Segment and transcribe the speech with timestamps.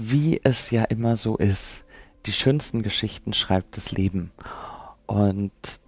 [0.00, 1.84] Wie es ja immer so ist,
[2.24, 4.30] die schönsten Geschichten schreibt das Leben.
[5.06, 5.80] Und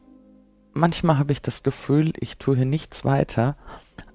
[0.73, 3.57] manchmal habe ich das Gefühl, ich tue hier nichts weiter,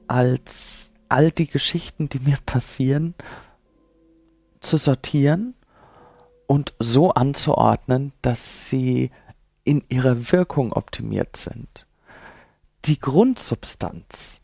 [0.07, 3.15] als all die Geschichten, die mir passieren,
[4.59, 5.53] zu sortieren
[6.45, 9.11] und so anzuordnen, dass sie
[9.63, 11.87] in ihrer Wirkung optimiert sind.
[12.83, 14.41] Die Grundsubstanz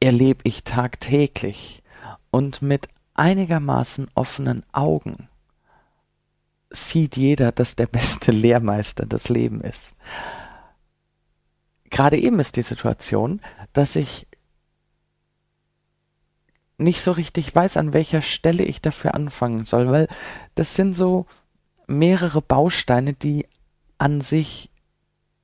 [0.00, 1.82] erlebe ich tagtäglich
[2.30, 5.28] und mit einigermaßen offenen Augen
[6.70, 9.96] sieht jeder, dass der beste Lehrmeister das Leben ist.
[11.90, 13.40] Gerade eben ist die Situation,
[13.74, 14.26] dass ich
[16.78, 20.08] nicht so richtig weiß, an welcher Stelle ich dafür anfangen soll, weil
[20.54, 21.26] das sind so
[21.86, 23.46] mehrere Bausteine, die
[23.98, 24.70] an sich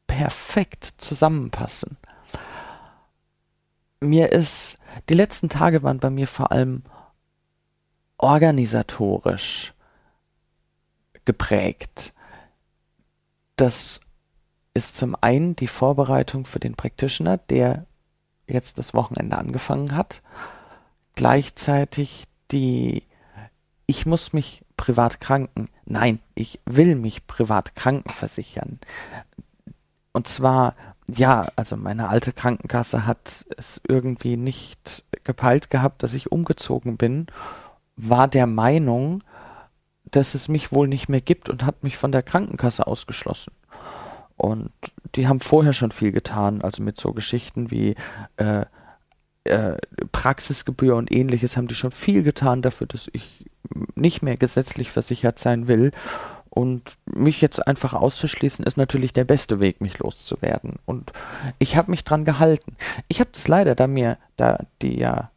[0.07, 1.97] perfekt zusammenpassen.
[4.01, 4.79] Mir ist,
[5.09, 6.83] die letzten Tage waren bei mir vor allem
[8.19, 9.73] organisatorisch
[11.25, 12.13] geprägt.
[13.57, 14.01] Das
[14.75, 17.87] ist zum einen die Vorbereitung für den Practitioner, der
[18.47, 20.23] jetzt das Wochenende angefangen hat.
[21.15, 23.03] Gleichzeitig die,
[23.87, 25.69] ich muss mich privat kranken.
[25.85, 28.79] Nein, ich will mich privat krankenversichern.
[30.13, 30.75] Und zwar,
[31.09, 37.27] ja, also meine alte Krankenkasse hat es irgendwie nicht gepeilt gehabt, dass ich umgezogen bin,
[37.99, 39.23] war der Meinung,
[40.11, 43.53] dass es mich wohl nicht mehr gibt und hat mich von der Krankenkasse ausgeschlossen.
[44.37, 44.71] Und
[45.17, 47.97] die haben vorher schon viel getan, also mit so Geschichten wie
[48.37, 48.65] äh,
[49.45, 49.77] äh,
[50.13, 53.51] Praxisgebühr und ähnliches haben die schon viel getan dafür, dass ich
[53.97, 55.91] nicht mehr gesetzlich versichert sein will.
[56.51, 60.77] Und mich jetzt einfach auszuschließen, ist natürlich der beste Weg, mich loszuwerden.
[60.87, 61.13] Und
[61.59, 62.77] ich habe mich dran gehalten.
[63.07, 65.31] Ich habe das leider, da mir, da die ja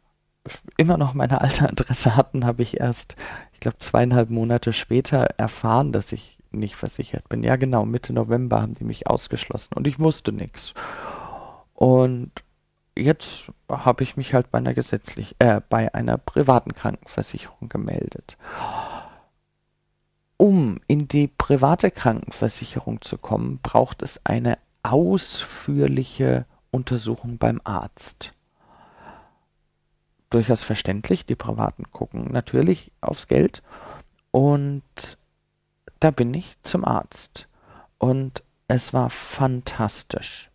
[0.76, 3.16] immer noch meine alte Adresse hatten, habe ich erst,
[3.52, 7.42] ich glaube, zweieinhalb Monate später erfahren, dass ich nicht versichert bin.
[7.42, 10.74] Ja, genau, Mitte November haben die mich ausgeschlossen und ich wusste nichts.
[11.74, 12.30] Und
[12.96, 18.36] jetzt habe ich mich halt bei einer gesetzlich, äh, bei einer privaten Krankenversicherung gemeldet.
[20.36, 28.34] Um in die private Krankenversicherung zu kommen, braucht es eine ausführliche Untersuchung beim Arzt
[30.34, 31.26] durchaus verständlich.
[31.26, 33.62] Die Privaten gucken natürlich aufs Geld.
[34.30, 35.18] Und
[36.00, 37.48] da bin ich zum Arzt.
[37.98, 40.50] Und es war fantastisch.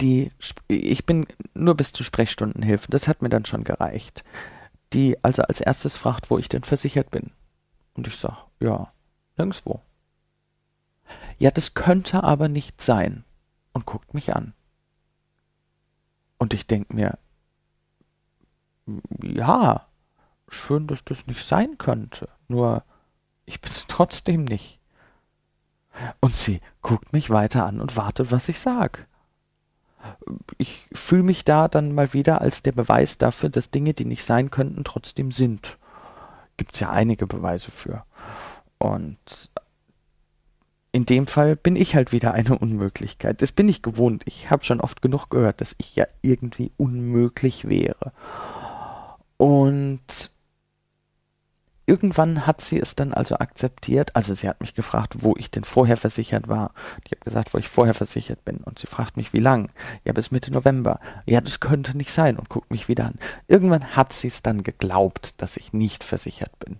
[0.00, 0.32] Die,
[0.68, 4.24] ich bin nur bis zu Sprechstundenhilfe, das hat mir dann schon gereicht.
[4.92, 7.30] Die also als erstes fragt, wo ich denn versichert bin.
[7.94, 8.92] Und ich sag, ja,
[9.36, 9.80] nirgendwo.
[11.38, 13.24] Ja, das könnte aber nicht sein.
[13.72, 14.52] Und guckt mich an.
[16.36, 17.18] Und ich denke mir,
[19.22, 19.86] ja,
[20.48, 22.28] schön, dass das nicht sein könnte.
[22.48, 22.84] Nur,
[23.44, 24.80] ich bin's trotzdem nicht.
[26.20, 29.06] Und sie guckt mich weiter an und wartet, was ich sag.
[30.56, 34.24] Ich fühle mich da dann mal wieder als der Beweis dafür, dass Dinge, die nicht
[34.24, 35.78] sein könnten, trotzdem sind.
[36.56, 38.04] Gibt's ja einige Beweise für.
[38.78, 39.50] Und
[40.92, 43.40] in dem Fall bin ich halt wieder eine Unmöglichkeit.
[43.40, 44.22] Das bin ich gewohnt.
[44.26, 48.12] Ich habe schon oft genug gehört, dass ich ja irgendwie unmöglich wäre.
[49.42, 50.30] Und
[51.84, 54.14] irgendwann hat sie es dann also akzeptiert.
[54.14, 56.72] Also sie hat mich gefragt, wo ich denn vorher versichert war.
[57.04, 58.58] Ich habe gesagt, wo ich vorher versichert bin.
[58.58, 59.72] Und sie fragt mich, wie lang?
[60.04, 61.00] Ja, bis Mitte November.
[61.26, 63.18] Ja, das könnte nicht sein und guckt mich wieder an.
[63.48, 66.78] Irgendwann hat sie es dann geglaubt, dass ich nicht versichert bin.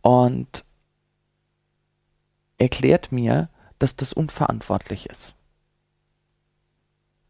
[0.00, 0.64] Und
[2.58, 3.48] erklärt mir,
[3.78, 5.36] dass das unverantwortlich ist.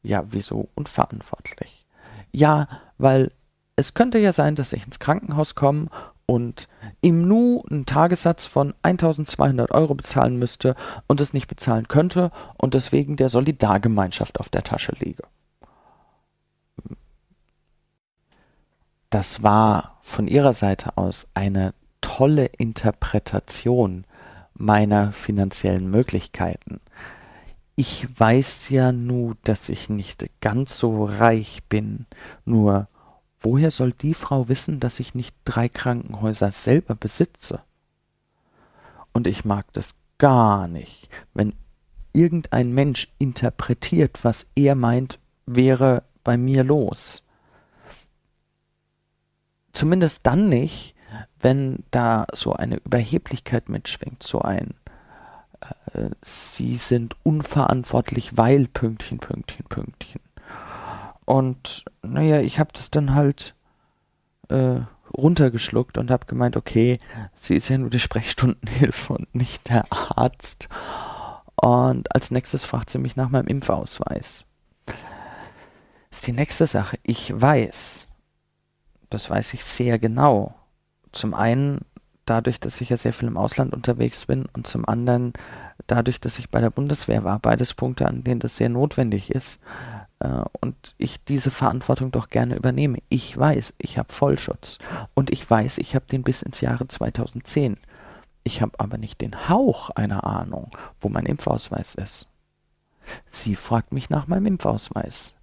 [0.02, 1.84] Ja, wieso unverantwortlich?
[2.32, 3.32] Ja, weil
[3.76, 5.88] es könnte ja sein, dass ich ins Krankenhaus komme
[6.26, 6.68] und
[7.00, 10.76] im Nu einen Tagessatz von 1200 Euro bezahlen müsste
[11.06, 15.24] und es nicht bezahlen könnte und deswegen der Solidargemeinschaft auf der Tasche liege.
[19.10, 24.04] Das war von ihrer Seite aus eine tolle Interpretation
[24.54, 26.80] meiner finanziellen Möglichkeiten.
[27.74, 32.06] Ich weiß ja nu, dass ich nicht ganz so reich bin,
[32.44, 32.88] nur
[33.42, 37.60] Woher soll die Frau wissen, dass ich nicht drei Krankenhäuser selber besitze?
[39.12, 41.54] Und ich mag das gar nicht, wenn
[42.12, 47.22] irgendein Mensch interpretiert, was er meint, wäre bei mir los.
[49.72, 50.94] Zumindest dann nicht,
[51.40, 54.74] wenn da so eine Überheblichkeit mitschwingt, so ein
[55.92, 60.20] äh, Sie sind unverantwortlich, weil Pünktchen, Pünktchen, Pünktchen.
[61.32, 63.54] Und naja, ich habe das dann halt
[64.50, 64.80] äh,
[65.16, 66.98] runtergeschluckt und habe gemeint, okay,
[67.34, 70.68] sie ist ja nur die Sprechstundenhilfe und nicht der Arzt.
[71.54, 74.44] Und als nächstes fragt sie mich nach meinem Impfausweis.
[74.84, 76.98] Das ist die nächste Sache.
[77.02, 78.10] Ich weiß,
[79.08, 80.54] das weiß ich sehr genau.
[81.12, 81.80] Zum einen
[82.26, 85.32] dadurch, dass ich ja sehr viel im Ausland unterwegs bin und zum anderen
[85.86, 87.38] dadurch, dass ich bei der Bundeswehr war.
[87.38, 89.60] Beides Punkte, an denen das sehr notwendig ist
[90.60, 92.98] und ich diese Verantwortung doch gerne übernehme.
[93.08, 94.78] Ich weiß, ich habe Vollschutz
[95.14, 97.76] und ich weiß, ich habe den bis ins Jahre 2010.
[98.44, 102.28] Ich habe aber nicht den Hauch einer Ahnung, wo mein Impfausweis ist.
[103.26, 105.34] Sie fragt mich nach meinem Impfausweis.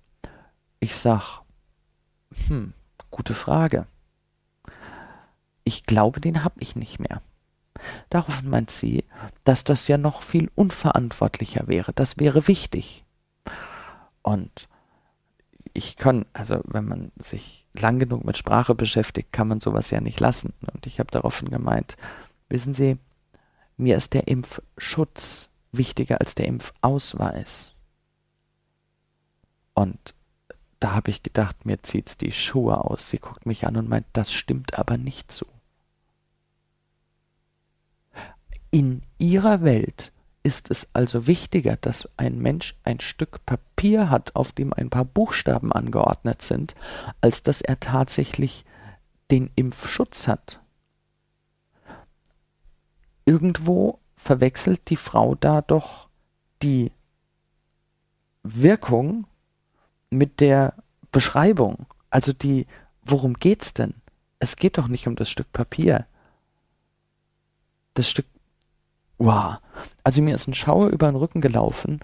[0.79, 1.41] Ich sag,
[2.47, 2.73] hm,
[3.11, 3.85] gute Frage.
[5.63, 7.21] Ich glaube, den habe ich nicht mehr.
[8.09, 9.05] Daraufhin meint sie,
[9.43, 11.93] dass das ja noch viel unverantwortlicher wäre.
[11.93, 13.05] Das wäre wichtig.
[14.29, 14.69] Und
[15.73, 20.01] ich kann, also wenn man sich lang genug mit Sprache beschäftigt, kann man sowas ja
[20.01, 20.53] nicht lassen.
[20.71, 21.97] Und ich habe daraufhin gemeint,
[22.47, 22.99] wissen Sie,
[23.75, 27.73] mir ist der Impfschutz wichtiger als der Impfausweis.
[29.73, 30.13] Und
[30.79, 33.09] da habe ich gedacht, mir zieht's die Schuhe aus.
[33.09, 35.47] Sie guckt mich an und meint, das stimmt aber nicht so.
[38.69, 40.11] In ihrer Welt
[40.49, 45.05] ist es also wichtiger, dass ein Mensch ein Stück Papier hat, auf dem ein paar
[45.05, 46.73] Buchstaben angeordnet sind,
[47.21, 48.65] als dass er tatsächlich
[49.29, 50.59] den Impfschutz hat.
[53.25, 56.09] Irgendwo verwechselt die Frau da doch
[56.63, 56.91] die
[58.41, 59.27] Wirkung
[60.09, 60.73] mit der
[61.11, 61.85] Beschreibung.
[62.09, 62.65] Also die,
[63.03, 63.93] worum geht's denn?
[64.39, 66.07] Es geht doch nicht um das Stück Papier.
[67.93, 68.25] Das Stück
[69.19, 69.57] wow.
[70.03, 71.99] Also mir ist ein Schauer über den Rücken gelaufen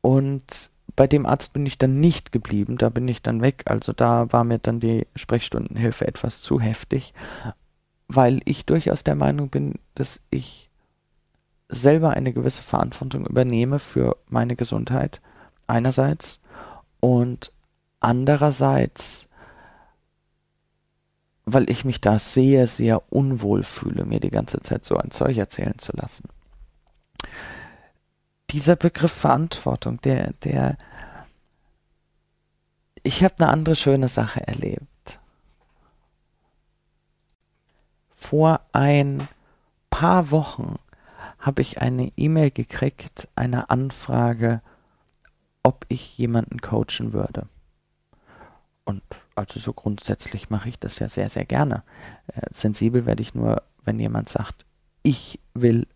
[0.00, 3.62] und bei dem Arzt bin ich dann nicht geblieben, da bin ich dann weg.
[3.66, 7.14] Also da war mir dann die Sprechstundenhilfe etwas zu heftig,
[8.08, 10.70] weil ich durchaus der Meinung bin, dass ich
[11.68, 15.20] selber eine gewisse Verantwortung übernehme für meine Gesundheit
[15.66, 16.40] einerseits
[16.98, 17.52] und
[18.00, 19.28] andererseits,
[21.44, 25.36] weil ich mich da sehr, sehr unwohl fühle, mir die ganze Zeit so ein Zeug
[25.36, 26.28] erzählen zu lassen
[28.50, 30.76] dieser Begriff Verantwortung, der, der,
[33.02, 35.20] ich habe eine andere schöne Sache erlebt.
[38.16, 39.28] Vor ein
[39.88, 40.76] paar Wochen
[41.38, 44.60] habe ich eine E-Mail gekriegt, eine Anfrage,
[45.62, 47.48] ob ich jemanden coachen würde.
[48.84, 49.02] Und
[49.34, 51.82] also so grundsätzlich mache ich das ja sehr, sehr gerne.
[52.28, 54.66] Äh, sensibel werde ich nur, wenn jemand sagt,
[55.02, 55.86] ich will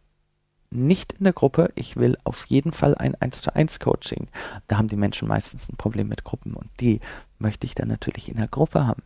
[0.74, 1.72] nicht in der Gruppe.
[1.74, 4.28] Ich will auf jeden Fall ein 1 zu 1 Coaching.
[4.66, 7.00] Da haben die Menschen meistens ein Problem mit Gruppen und die
[7.38, 9.02] möchte ich dann natürlich in der Gruppe haben.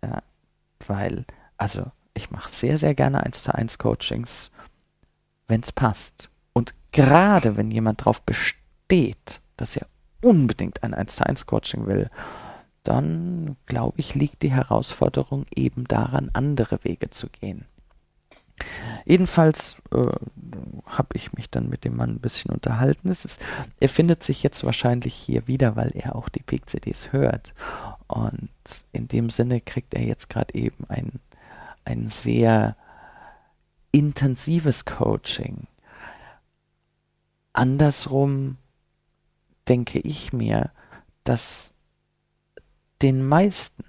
[0.00, 0.20] Äh,
[0.86, 1.24] weil,
[1.56, 1.84] also
[2.14, 4.50] ich mache sehr, sehr gerne 1 zu 1 Coachings,
[5.48, 6.30] wenn es passt.
[6.52, 9.86] Und gerade wenn jemand darauf besteht, dass er
[10.22, 12.10] unbedingt ein 1 zu 1 Coaching will,
[12.84, 17.64] dann glaube ich, liegt die Herausforderung eben daran, andere Wege zu gehen.
[19.04, 20.06] Jedenfalls äh,
[20.86, 23.08] habe ich mich dann mit dem Mann ein bisschen unterhalten.
[23.08, 23.40] Ist,
[23.80, 27.54] er findet sich jetzt wahrscheinlich hier wieder, weil er auch die Peak CDs hört.
[28.06, 28.50] Und
[28.92, 31.20] in dem Sinne kriegt er jetzt gerade eben ein,
[31.84, 32.76] ein sehr
[33.90, 35.66] intensives Coaching.
[37.52, 38.56] Andersrum
[39.68, 40.70] denke ich mir,
[41.24, 41.74] dass
[43.02, 43.84] den meisten,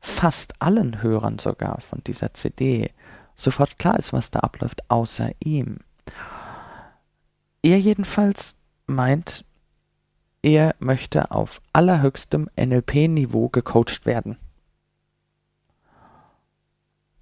[0.00, 2.90] fast allen Hörern sogar von dieser CD,
[3.36, 5.78] sofort klar ist, was da abläuft, außer ihm.
[7.62, 9.44] Er jedenfalls meint,
[10.42, 14.36] er möchte auf allerhöchstem NLP-Niveau gecoacht werden.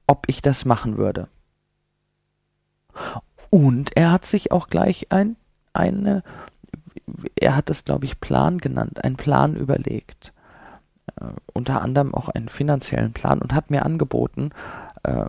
[0.07, 1.29] Ob ich das machen würde.
[3.51, 5.37] Und er hat sich auch gleich ein,
[5.73, 6.23] eine,
[7.37, 10.33] er hat es, glaube ich, Plan genannt, einen Plan überlegt.
[11.17, 14.51] Äh, unter anderem auch einen finanziellen Plan und hat mir angeboten,
[15.03, 15.27] äh,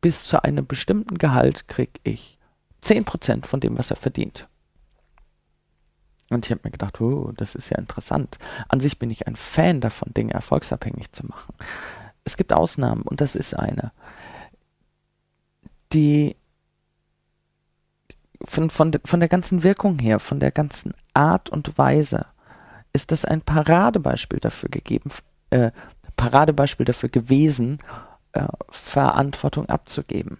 [0.00, 2.38] bis zu einem bestimmten Gehalt kriege ich
[2.82, 4.48] 10% von dem, was er verdient.
[6.30, 8.38] Und ich habe mir gedacht, oh, das ist ja interessant.
[8.68, 11.54] An sich bin ich ein Fan davon, Dinge erfolgsabhängig zu machen.
[12.24, 13.92] Es gibt Ausnahmen und das ist eine.
[15.92, 16.36] Die
[18.44, 22.26] von, von, von der ganzen Wirkung her, von der ganzen Art und Weise,
[22.92, 25.10] ist das ein Paradebeispiel dafür gegeben,
[25.50, 25.72] äh,
[26.20, 27.78] Paradebeispiel dafür gewesen,
[28.32, 30.38] äh, Verantwortung abzugeben.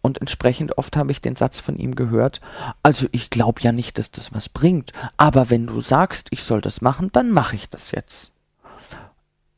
[0.00, 2.40] Und entsprechend oft habe ich den Satz von ihm gehört,
[2.82, 6.60] also ich glaube ja nicht, dass das was bringt, aber wenn du sagst, ich soll
[6.60, 8.32] das machen, dann mache ich das jetzt.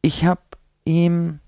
[0.02, 0.40] ich habe
[0.84, 1.40] ihm,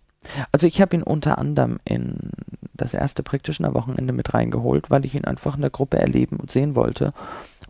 [0.52, 2.30] also ich habe ihn unter anderem in
[2.72, 6.76] das erste Practitioner-Wochenende mit reingeholt, weil ich ihn einfach in der Gruppe erleben und sehen
[6.76, 7.12] wollte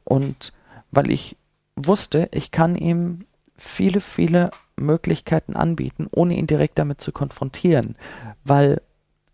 [0.05, 0.53] und
[0.91, 1.37] weil ich
[1.75, 3.25] wusste, ich kann ihm
[3.57, 7.97] viele, viele Möglichkeiten anbieten, ohne ihn direkt damit zu konfrontieren,
[8.45, 8.81] weil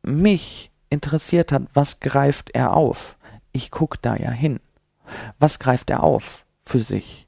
[0.03, 3.17] mich interessiert hat, was greift er auf.
[3.53, 4.61] Ich gucke da ja hin.
[5.39, 7.27] Was greift er auf für sich?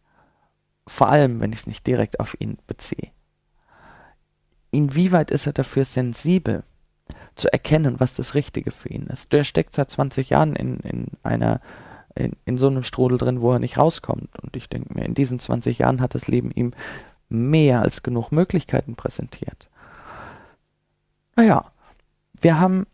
[0.86, 3.10] Vor allem, wenn ich es nicht direkt auf ihn beziehe.
[4.70, 6.62] Inwieweit ist er dafür sensibel,
[7.34, 9.32] zu erkennen, was das Richtige für ihn ist?
[9.32, 11.60] Der steckt seit 20 Jahren in, in einer
[12.14, 14.38] in, in so einem Strudel drin, wo er nicht rauskommt.
[14.40, 16.72] Und ich denke mir, in diesen 20 Jahren hat das Leben ihm
[17.30, 19.68] mehr als genug Möglichkeiten präsentiert.
[21.36, 21.64] Naja,
[22.40, 22.86] wir haben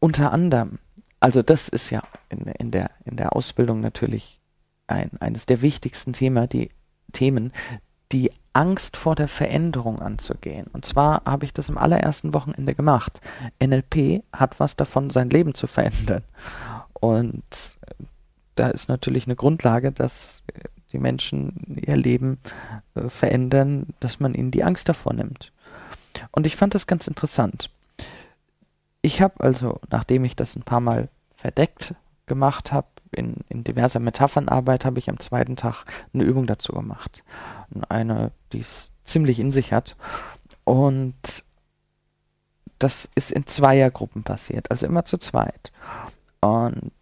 [0.00, 0.78] unter anderem,
[1.20, 4.40] also das ist ja in, in, der, in der Ausbildung natürlich
[4.86, 6.70] ein, eines der wichtigsten Thema, die,
[7.12, 7.52] Themen,
[8.12, 10.66] die Angst vor der Veränderung anzugehen.
[10.72, 13.20] Und zwar habe ich das im allerersten Wochenende gemacht.
[13.62, 16.24] NLP hat was davon, sein Leben zu verändern.
[16.94, 17.44] Und
[18.54, 20.42] da ist natürlich eine Grundlage, dass
[20.92, 22.38] die Menschen ihr Leben
[22.94, 25.52] äh, verändern, dass man ihnen die Angst davor nimmt.
[26.32, 27.70] Und ich fand das ganz interessant.
[29.02, 31.94] Ich habe also, nachdem ich das ein paar Mal verdeckt
[32.26, 37.24] gemacht habe, in, in diverser Metaphernarbeit, habe ich am zweiten Tag eine Übung dazu gemacht.
[37.88, 39.96] Eine, die es ziemlich in sich hat.
[40.64, 41.44] Und
[42.78, 45.72] das ist in Zweiergruppen passiert, also immer zu zweit.
[46.40, 46.92] Und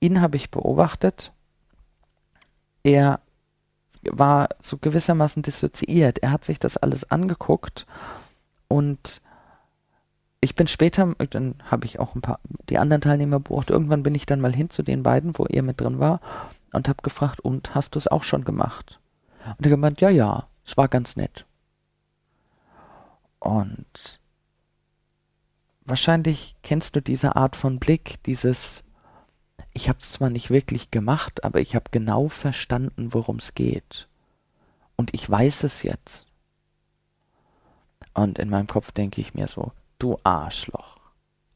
[0.00, 1.32] ihn habe ich beobachtet.
[2.82, 3.20] Er
[4.02, 6.18] war so gewissermaßen dissoziiert.
[6.20, 7.86] Er hat sich das alles angeguckt
[8.68, 9.20] und
[10.40, 12.40] ich bin später, dann habe ich auch ein paar,
[12.70, 13.74] die anderen Teilnehmer beobachtet.
[13.74, 16.20] Irgendwann bin ich dann mal hin zu den beiden, wo er mit drin war
[16.72, 19.00] und habe gefragt, und hast du es auch schon gemacht?
[19.58, 21.44] Und er gemeint, ja, ja, es war ganz nett.
[23.38, 24.20] Und
[25.84, 28.82] wahrscheinlich kennst du diese Art von Blick, dieses,
[29.72, 34.08] ich habe es zwar nicht wirklich gemacht, aber ich habe genau verstanden, worum es geht.
[34.96, 36.26] Und ich weiß es jetzt.
[38.14, 41.00] Und in meinem Kopf denke ich mir so, du Arschloch.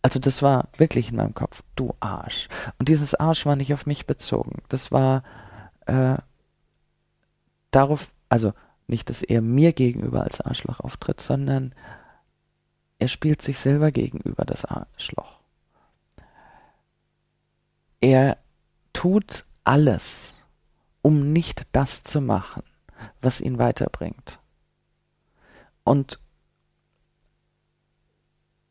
[0.05, 2.49] Also das war wirklich in meinem Kopf, du Arsch.
[2.79, 4.62] Und dieses Arsch war nicht auf mich bezogen.
[4.69, 5.23] Das war
[5.87, 6.19] äh,
[7.71, 8.53] darauf, also
[8.87, 11.75] nicht, dass er mir gegenüber als Arschloch auftritt, sondern
[12.99, 15.40] er spielt sich selber gegenüber das Arschloch.
[18.05, 18.37] Er
[18.93, 20.35] tut alles,
[21.01, 22.62] um nicht das zu machen,
[23.23, 24.40] was ihn weiterbringt.
[25.85, 26.21] Und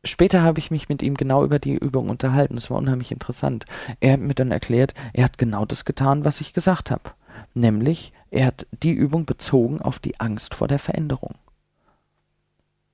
[0.04, 2.54] später habe ich mich mit ihm genau über die Übung unterhalten.
[2.54, 3.66] Das war unheimlich interessant.
[3.98, 7.10] Er hat mir dann erklärt, er hat genau das getan, was ich gesagt habe.
[7.54, 11.34] Nämlich, er hat die Übung bezogen auf die Angst vor der Veränderung.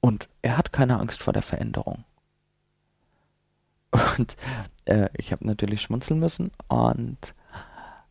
[0.00, 2.04] Und er hat keine Angst vor der Veränderung.
[3.90, 4.36] Und
[4.84, 7.34] äh, ich habe natürlich schmunzeln müssen und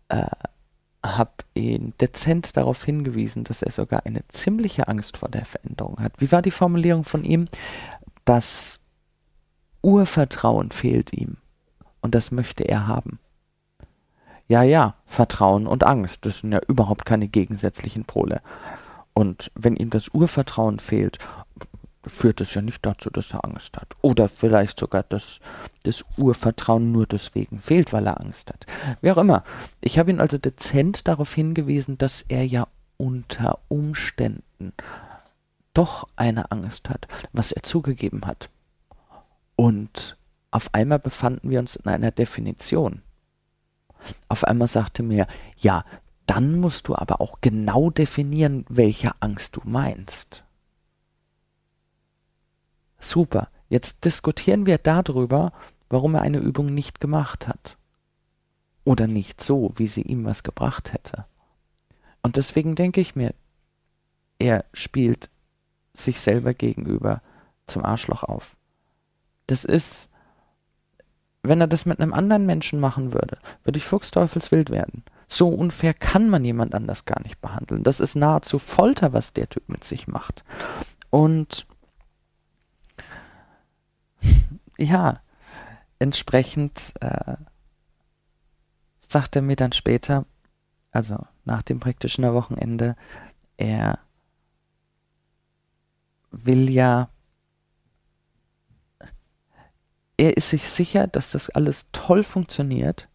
[0.09, 0.25] äh,
[1.03, 6.13] habe ihn dezent darauf hingewiesen, dass er sogar eine ziemliche Angst vor der Veränderung hat.
[6.17, 7.47] Wie war die Formulierung von ihm?
[8.25, 8.81] Das
[9.81, 11.37] Urvertrauen fehlt ihm
[12.01, 13.19] und das möchte er haben.
[14.47, 18.41] Ja, ja, Vertrauen und Angst, das sind ja überhaupt keine gegensätzlichen Pole.
[19.13, 21.19] Und wenn ihm das Urvertrauen fehlt
[22.09, 23.95] führt es ja nicht dazu, dass er Angst hat.
[24.01, 25.39] Oder vielleicht sogar, dass
[25.83, 28.65] das Urvertrauen nur deswegen fehlt, weil er Angst hat.
[29.01, 29.43] Wie auch immer.
[29.81, 32.67] Ich habe ihn also dezent darauf hingewiesen, dass er ja
[32.97, 34.73] unter Umständen
[35.73, 38.49] doch eine Angst hat, was er zugegeben hat.
[39.55, 40.17] Und
[40.51, 43.01] auf einmal befanden wir uns in einer Definition.
[44.27, 45.85] Auf einmal sagte mir, ja,
[46.25, 50.43] dann musst du aber auch genau definieren, welche Angst du meinst.
[52.99, 53.49] Super.
[53.69, 55.51] Jetzt diskutieren wir darüber,
[55.89, 57.77] warum er eine Übung nicht gemacht hat.
[58.83, 61.25] Oder nicht so, wie sie ihm was gebracht hätte.
[62.21, 63.33] Und deswegen denke ich mir,
[64.39, 65.29] er spielt
[65.93, 67.21] sich selber gegenüber
[67.67, 68.55] zum Arschloch auf.
[69.47, 70.09] Das ist,
[71.43, 75.03] wenn er das mit einem anderen Menschen machen würde, würde ich fuchsteufelswild werden.
[75.27, 77.83] So unfair kann man jemand anders gar nicht behandeln.
[77.83, 80.43] Das ist nahezu Folter, was der Typ mit sich macht.
[81.11, 81.67] Und
[84.79, 85.21] ja,
[85.99, 87.35] entsprechend äh,
[88.99, 90.25] sagt er mir dann später,
[90.91, 92.95] also nach dem praktischen Wochenende,
[93.57, 93.99] er
[96.31, 97.09] will ja,
[100.17, 103.07] er ist sich sicher, dass das alles toll funktioniert.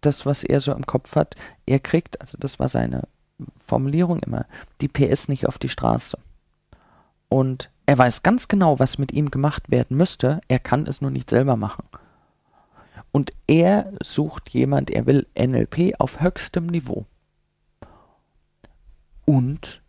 [0.00, 3.06] Das, was er so im Kopf hat, er kriegt, also das war seine
[3.58, 4.46] Formulierung immer,
[4.80, 6.18] die PS nicht auf die Straße.
[7.28, 11.10] Und er weiß ganz genau, was mit ihm gemacht werden müsste, er kann es nur
[11.10, 11.84] nicht selber machen.
[13.10, 17.04] Und er sucht jemand, er will NLP auf höchstem Niveau.
[19.26, 19.82] Und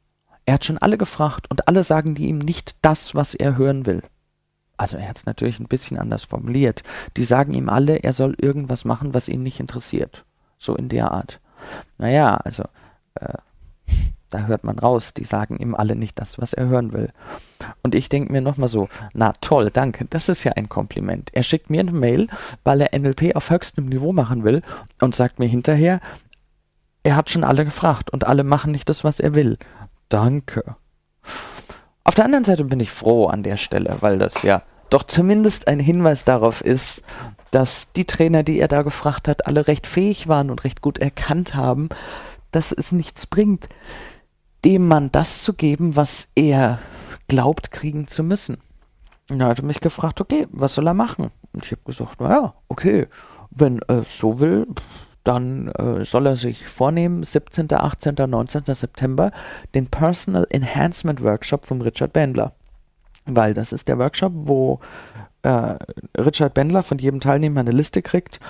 [0.45, 3.85] er hat schon alle gefragt und alle sagen die ihm nicht das, was er hören
[3.85, 4.03] will.
[4.75, 6.83] Also er hat es natürlich ein bisschen anders formuliert.
[7.15, 10.25] Die sagen ihm alle, er soll irgendwas machen, was ihn nicht interessiert.
[10.57, 11.39] So in der Art.
[11.97, 12.63] Naja, also
[13.15, 13.37] äh,
[14.33, 17.09] da hört man raus, die sagen ihm alle nicht das, was er hören will.
[17.81, 21.29] Und ich denke mir nochmal so, na toll, danke, das ist ja ein Kompliment.
[21.33, 22.27] Er schickt mir eine Mail,
[22.63, 24.61] weil er NLP auf höchstem Niveau machen will
[24.99, 25.99] und sagt mir hinterher,
[27.03, 29.57] er hat schon alle gefragt und alle machen nicht das, was er will.
[30.09, 30.75] Danke.
[32.03, 35.67] Auf der anderen Seite bin ich froh an der Stelle, weil das ja doch zumindest
[35.67, 37.01] ein Hinweis darauf ist,
[37.49, 40.99] dass die Trainer, die er da gefragt hat, alle recht fähig waren und recht gut
[40.99, 41.89] erkannt haben,
[42.51, 43.65] dass es nichts bringt,
[44.65, 46.79] dem Mann das zu geben, was er
[47.27, 48.57] glaubt kriegen zu müssen.
[49.29, 51.31] Und er hatte mich gefragt, okay, was soll er machen?
[51.53, 53.07] Und ich habe gesagt, naja, okay,
[53.51, 54.67] wenn er so will,
[55.23, 58.63] dann äh, soll er sich vornehmen, 17., 18., 19.
[58.75, 59.31] September,
[59.73, 62.53] den Personal Enhancement Workshop vom Richard Bendler.
[63.25, 64.79] Weil das ist der Workshop, wo
[65.43, 65.77] äh,
[66.17, 68.41] Richard Bendler von jedem Teilnehmer eine Liste kriegt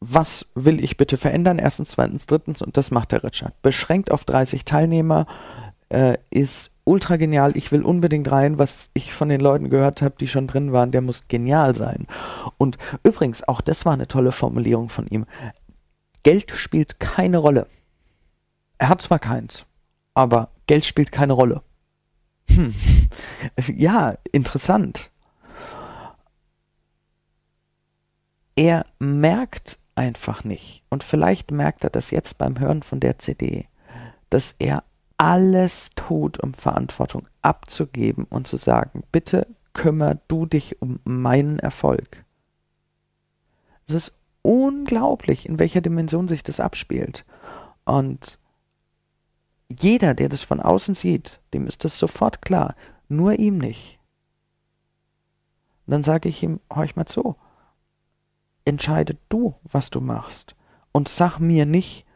[0.00, 1.58] was will ich bitte verändern?
[1.58, 3.60] Erstens, zweitens, drittens und das macht der Richard.
[3.62, 5.26] Beschränkt auf 30 Teilnehmer
[5.90, 7.56] äh, ist ultra genial.
[7.56, 10.90] Ich will unbedingt rein, was ich von den Leuten gehört habe, die schon drin waren,
[10.90, 12.06] der muss genial sein.
[12.56, 15.26] Und übrigens, auch das war eine tolle Formulierung von ihm.
[16.22, 17.66] Geld spielt keine Rolle.
[18.78, 19.66] Er hat zwar keins,
[20.14, 21.62] aber Geld spielt keine Rolle.
[22.48, 22.74] Hm.
[23.76, 25.10] Ja, interessant.
[28.56, 30.82] Er merkt einfach nicht.
[30.88, 33.66] Und vielleicht merkt er das jetzt beim Hören von der CD,
[34.30, 34.82] dass er
[35.18, 42.24] alles tut, um Verantwortung abzugeben und zu sagen, bitte kümmer du dich um meinen Erfolg.
[43.88, 47.26] Es ist unglaublich, in welcher Dimension sich das abspielt.
[47.84, 48.38] Und
[49.68, 52.74] jeder, der das von außen sieht, dem ist das sofort klar,
[53.08, 54.00] nur ihm nicht.
[55.86, 57.36] Und dann sage ich ihm, horch mal zu,
[58.70, 60.54] entscheide du, was du machst.
[60.92, 62.06] Und sag mir nicht,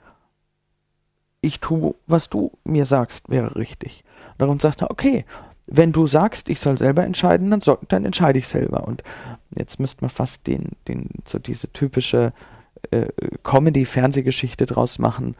[1.40, 4.04] ich tue, was du mir sagst, wäre richtig.
[4.38, 5.24] Darum sagt er, okay,
[5.66, 8.86] wenn du sagst, ich soll selber entscheiden, dann, so, dann entscheide ich selber.
[8.86, 9.02] Und
[9.54, 12.32] jetzt müsste man fast den, den, so diese typische
[12.90, 13.08] äh,
[13.42, 15.36] Comedy-Fernsehgeschichte draus machen,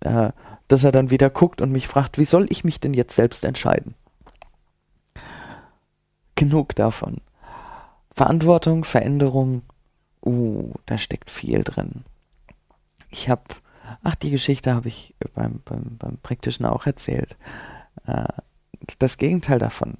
[0.00, 0.30] äh,
[0.68, 3.44] dass er dann wieder guckt und mich fragt, wie soll ich mich denn jetzt selbst
[3.44, 3.94] entscheiden?
[6.34, 7.18] Genug davon.
[8.14, 9.62] Verantwortung, Veränderung,
[10.24, 12.04] Uh, da steckt viel drin.
[13.10, 13.42] Ich habe,
[14.02, 17.36] ach, die Geschichte habe ich beim, beim, beim Praktischen auch erzählt.
[18.06, 18.28] Äh,
[18.98, 19.98] das Gegenteil davon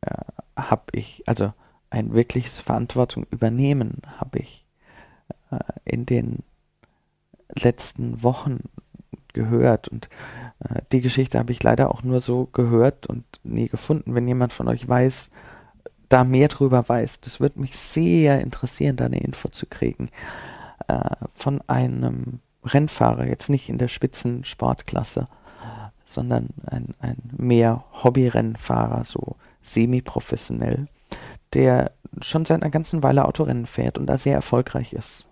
[0.00, 0.14] äh,
[0.56, 1.52] habe ich, also
[1.90, 4.66] ein wirkliches Verantwortung übernehmen habe ich
[5.50, 6.42] äh, in den
[7.54, 8.60] letzten Wochen
[9.32, 10.08] gehört und
[10.60, 14.14] äh, die Geschichte habe ich leider auch nur so gehört und nie gefunden.
[14.14, 15.30] Wenn jemand von euch weiß,
[16.12, 17.20] da mehr drüber weiß.
[17.20, 20.10] Das würde mich sehr interessieren, da eine Info zu kriegen.
[20.88, 25.28] Äh, von einem Rennfahrer, jetzt nicht in der Spitzensportklasse,
[26.04, 30.86] sondern ein, ein mehr Hobby-Rennfahrer, so semi-professionell,
[31.54, 35.26] der schon seit einer ganzen Weile Autorennen fährt und da sehr erfolgreich ist.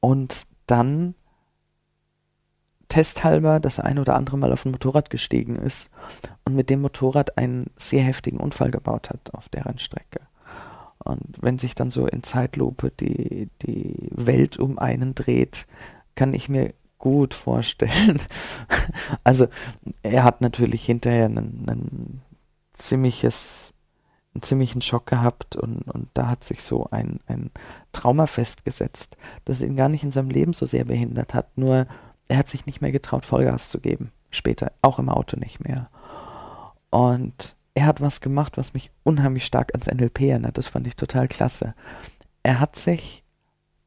[0.00, 1.14] Und dann
[2.88, 5.90] testhalber das ein oder andere Mal auf ein Motorrad gestiegen ist
[6.44, 10.20] und mit dem Motorrad einen sehr heftigen Unfall gebaut hat auf der Rennstrecke.
[10.98, 15.66] Und wenn sich dann so in Zeitlupe die, die Welt um einen dreht,
[16.14, 18.20] kann ich mir gut vorstellen.
[19.24, 19.46] also
[20.02, 22.22] er hat natürlich hinterher einen, einen
[22.72, 23.74] ziemliches,
[24.34, 27.50] einen ziemlichen Schock gehabt und, und da hat sich so ein, ein
[27.92, 31.86] Trauma festgesetzt, das ihn gar nicht in seinem Leben so sehr behindert hat, nur
[32.28, 34.12] er hat sich nicht mehr getraut, Vollgas zu geben.
[34.30, 35.88] Später, auch im Auto nicht mehr.
[36.90, 40.58] Und er hat was gemacht, was mich unheimlich stark ans NLP erinnert.
[40.58, 41.74] Das fand ich total klasse.
[42.42, 43.24] Er hat sich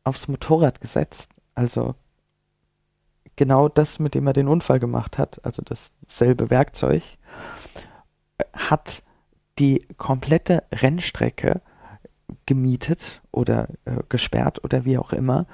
[0.03, 1.95] aufs Motorrad gesetzt, also
[3.35, 7.03] genau das, mit dem er den Unfall gemacht hat, also dasselbe Werkzeug,
[8.53, 9.03] hat
[9.59, 11.61] die komplette Rennstrecke
[12.45, 15.45] gemietet oder äh, gesperrt oder wie auch immer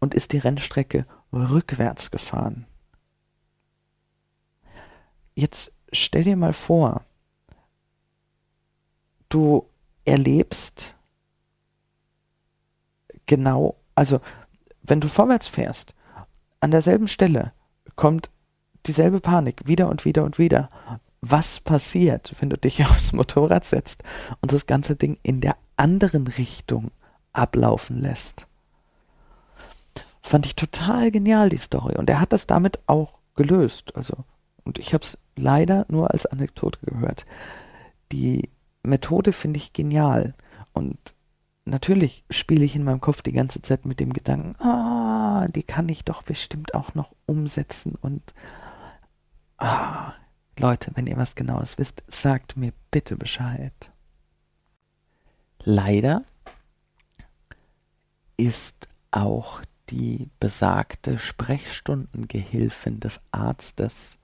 [0.00, 2.66] und ist die Rennstrecke rückwärts gefahren.
[5.34, 7.04] Jetzt stell dir mal vor,
[9.28, 9.66] du
[10.04, 10.94] erlebst
[13.26, 14.20] genau, also
[14.82, 15.94] wenn du vorwärts fährst,
[16.60, 17.52] an derselben Stelle
[17.96, 18.30] kommt
[18.86, 20.70] dieselbe Panik, wieder und wieder und wieder.
[21.20, 24.02] Was passiert, wenn du dich aufs Motorrad setzt
[24.40, 26.90] und das ganze Ding in der anderen Richtung
[27.32, 28.46] ablaufen lässt?
[30.22, 31.96] Fand ich total genial, die Story.
[31.96, 33.94] Und er hat das damit auch gelöst.
[33.96, 34.24] Also,
[34.64, 37.26] und ich habe es leider nur als Anekdote gehört.
[38.12, 38.50] Die
[38.82, 40.34] Methode finde ich genial.
[40.72, 40.98] Und
[41.64, 45.88] natürlich spiele ich in meinem Kopf die ganze Zeit mit dem Gedanken, ah, die kann
[45.88, 48.34] ich doch bestimmt auch noch umsetzen und
[49.58, 50.12] ah,
[50.58, 53.90] Leute, wenn ihr was genaues wisst, sagt mir bitte Bescheid.
[55.64, 56.24] Leider
[58.36, 64.18] ist auch die besagte Sprechstundengehilfin des Arztes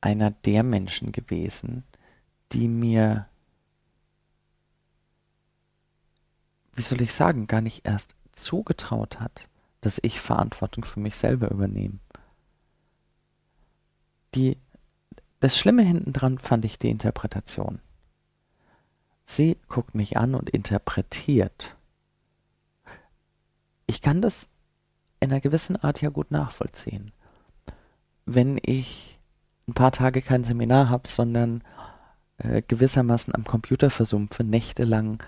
[0.00, 1.84] einer der Menschen gewesen,
[2.52, 3.28] die mir,
[6.74, 9.48] wie soll ich sagen, gar nicht erst zugetraut hat,
[9.80, 11.98] dass ich Verantwortung für mich selber übernehme.
[14.34, 14.58] Die,
[15.40, 17.80] das Schlimme hinten dran fand ich die Interpretation.
[19.26, 21.76] Sie guckt mich an und interpretiert.
[23.92, 24.48] Ich kann das
[25.20, 27.12] in einer gewissen Art ja gut nachvollziehen.
[28.24, 29.18] Wenn ich
[29.68, 31.62] ein paar Tage kein Seminar habe, sondern
[32.38, 35.22] äh, gewissermaßen am Computer versumpfe, nächtelang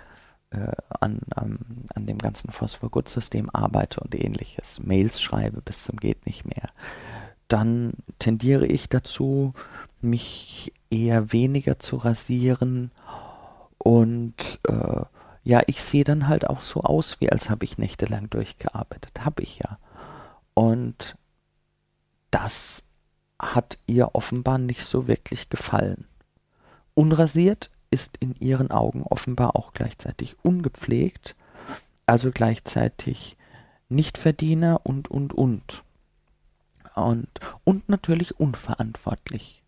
[0.49, 6.25] äh, an, an, an dem ganzen Phosphor-Gut-System arbeite und ähnliches, Mails schreibe bis zum geht
[6.25, 6.71] nicht mehr,
[7.49, 9.53] dann tendiere ich dazu,
[10.01, 12.93] mich eher weniger zu rasieren
[13.77, 15.03] und äh,
[15.45, 19.25] ja, ich sehe dann halt auch so aus, wie als habe ich nächtelang durchgearbeitet.
[19.25, 19.79] Habe ich ja.
[20.55, 21.17] Und
[22.31, 22.83] das
[23.39, 26.07] hat ihr offenbar nicht so wirklich gefallen.
[26.95, 31.37] Unrasiert ist in ihren Augen offenbar auch gleichzeitig ungepflegt,
[32.07, 33.37] also gleichzeitig
[33.89, 35.85] Nichtverdiener und, und, und.
[36.95, 37.29] Und,
[37.65, 39.63] und natürlich unverantwortlich.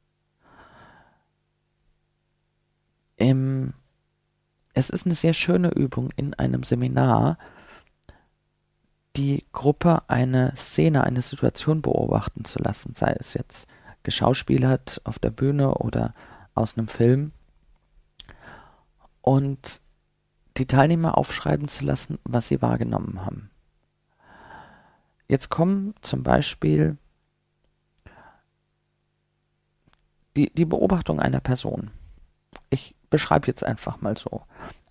[3.16, 3.74] Im,
[4.76, 7.38] es ist eine sehr schöne Übung in einem Seminar,
[9.16, 13.68] die Gruppe eine Szene, eine Situation beobachten zu lassen, sei es jetzt
[14.02, 16.12] geschauspielert auf der Bühne oder
[16.54, 17.32] aus einem Film
[19.22, 19.80] und
[20.58, 23.50] die Teilnehmer aufschreiben zu lassen, was sie wahrgenommen haben.
[25.26, 26.98] Jetzt kommen zum Beispiel
[30.36, 31.90] die, die Beobachtung einer Person.
[32.70, 34.42] Ich beschreibe jetzt einfach mal so.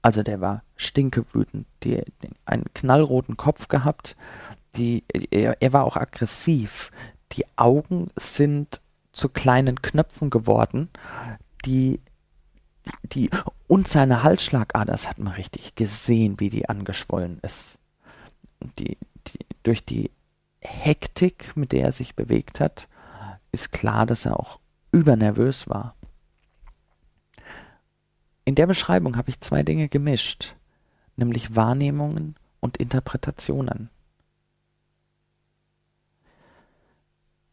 [0.01, 2.03] Also der war stinkewütend, die,
[2.45, 4.15] einen knallroten Kopf gehabt,
[4.77, 6.91] die, er, er war auch aggressiv.
[7.31, 8.81] Die Augen sind
[9.13, 10.89] zu kleinen Knöpfen geworden,
[11.65, 12.01] die,
[13.03, 13.29] die,
[13.67, 17.79] und seine Halsschlagader, das hat man richtig gesehen, wie die angeschwollen ist.
[18.77, 18.97] Die,
[19.27, 20.11] die, durch die
[20.59, 22.87] Hektik, mit der er sich bewegt hat,
[23.51, 24.59] ist klar, dass er auch
[24.91, 25.95] übernervös war.
[28.45, 30.55] In der Beschreibung habe ich zwei Dinge gemischt,
[31.15, 33.89] nämlich Wahrnehmungen und Interpretationen.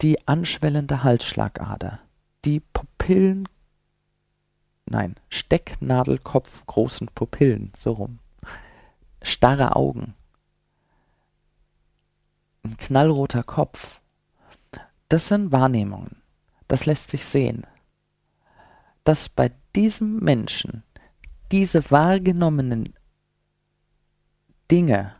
[0.01, 1.99] Die anschwellende Halsschlagader,
[2.45, 3.47] die Pupillen
[4.85, 8.19] nein, Stecknadelkopf großen Pupillen, so rum.
[9.21, 10.13] Starre Augen.
[12.63, 14.01] Ein knallroter Kopf.
[15.09, 16.21] Das sind Wahrnehmungen.
[16.67, 17.65] Das lässt sich sehen.
[19.03, 20.83] Dass bei diesem Menschen
[21.51, 22.93] diese wahrgenommenen
[24.71, 25.15] Dinge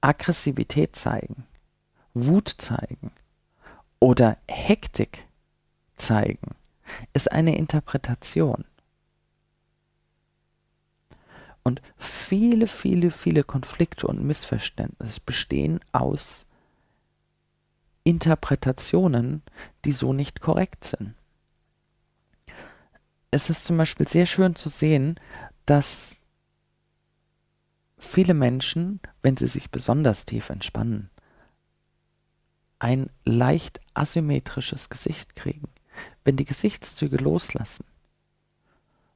[0.00, 1.46] Aggressivität zeigen,
[2.14, 3.12] Wut zeigen
[4.00, 5.26] oder Hektik
[5.96, 6.54] zeigen,
[7.12, 8.64] ist eine Interpretation.
[11.62, 16.46] Und viele, viele, viele Konflikte und Missverständnisse bestehen aus
[18.04, 19.42] Interpretationen,
[19.84, 21.14] die so nicht korrekt sind.
[23.36, 25.20] Es ist zum Beispiel sehr schön zu sehen,
[25.66, 26.16] dass
[27.98, 31.10] viele Menschen, wenn sie sich besonders tief entspannen,
[32.78, 35.68] ein leicht asymmetrisches Gesicht kriegen
[36.24, 37.84] wenn die Gesichtszüge loslassen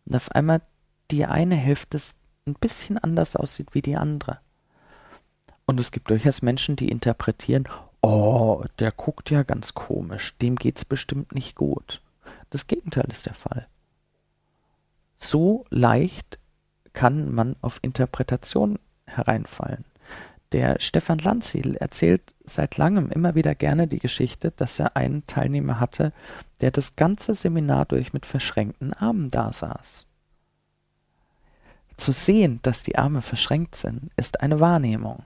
[0.06, 0.62] und auf einmal
[1.10, 2.00] die eine Hälfte
[2.46, 4.38] ein bisschen anders aussieht wie die andere.
[5.66, 7.68] Und es gibt durchaus Menschen, die interpretieren,
[8.00, 12.02] oh, der guckt ja ganz komisch, dem geht's bestimmt nicht gut.
[12.50, 13.68] Das Gegenteil ist der Fall.
[15.20, 16.38] So leicht
[16.92, 19.84] kann man auf Interpretation hereinfallen.
[20.52, 25.78] Der Stefan Landsiedel erzählt seit langem immer wieder gerne die Geschichte, dass er einen Teilnehmer
[25.78, 26.12] hatte,
[26.60, 30.06] der das ganze Seminar durch mit verschränkten Armen dasaß.
[31.96, 35.22] Zu sehen, dass die Arme verschränkt sind, ist eine Wahrnehmung.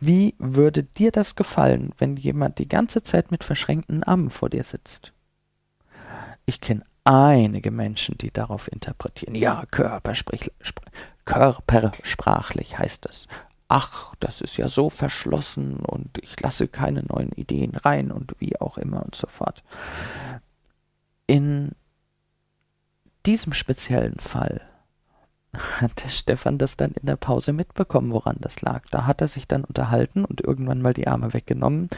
[0.00, 4.64] Wie würde dir das gefallen, wenn jemand die ganze Zeit mit verschränkten Armen vor dir
[4.64, 5.12] sitzt?
[6.46, 9.34] Ich kenne einige Menschen, die darauf interpretieren.
[9.34, 10.50] Ja, körpersprachlich,
[11.24, 13.28] körpersprachlich heißt es.
[13.68, 18.60] Ach, das ist ja so verschlossen und ich lasse keine neuen Ideen rein und wie
[18.60, 19.62] auch immer und so fort.
[21.26, 21.72] In
[23.24, 24.60] diesem speziellen Fall
[25.80, 28.84] hat der Stefan das dann in der Pause mitbekommen, woran das lag.
[28.90, 31.88] Da hat er sich dann unterhalten und irgendwann mal die Arme weggenommen.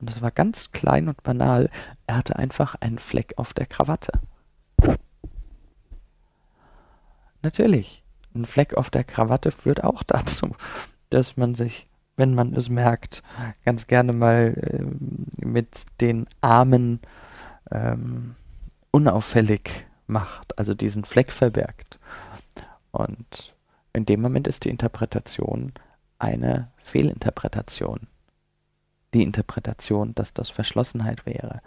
[0.00, 1.70] Und es war ganz klein und banal.
[2.06, 4.12] Er hatte einfach einen Fleck auf der Krawatte.
[7.44, 8.02] Natürlich,
[8.34, 10.56] ein Fleck auf der Krawatte führt auch dazu,
[11.10, 13.22] dass man sich, wenn man es merkt,
[13.64, 17.00] ganz gerne mal äh, mit den Armen
[17.70, 18.34] ähm,
[18.90, 21.98] unauffällig macht, also diesen Fleck verbergt.
[22.92, 23.54] Und
[23.92, 25.72] in dem Moment ist die Interpretation
[26.18, 28.06] eine Fehlinterpretation.
[29.12, 31.60] Die Interpretation, dass das Verschlossenheit wäre.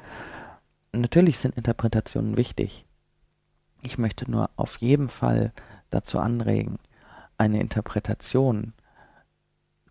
[0.92, 2.87] Natürlich sind Interpretationen wichtig.
[3.82, 5.54] Ich möchte nur auf jeden Fall
[5.90, 6.80] dazu anregen,
[7.38, 8.74] eine Interpretation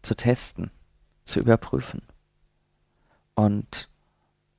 [0.02, 0.70] zu testen,
[1.24, 2.02] zu überprüfen.
[3.34, 3.88] Und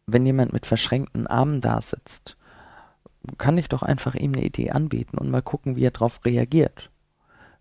[0.06, 2.38] wenn jemand mit verschränkten Armen da sitzt
[3.38, 6.90] kann ich doch einfach ihm eine Idee anbieten und mal gucken, wie er darauf reagiert.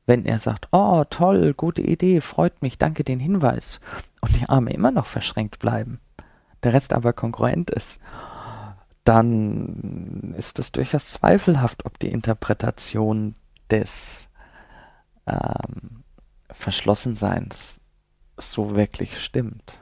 [0.07, 3.81] Wenn er sagt, oh toll, gute Idee, freut mich, danke den Hinweis,
[4.20, 5.98] und die Arme immer noch verschränkt bleiben,
[6.62, 8.00] der Rest aber konkurrent ist,
[9.07, 13.31] dann ist es durchaus zweifelhaft, ob die Interpretation
[13.71, 14.29] des
[15.27, 16.03] ähm,
[16.51, 17.81] Verschlossenseins
[18.37, 19.79] so wirklich stimmt.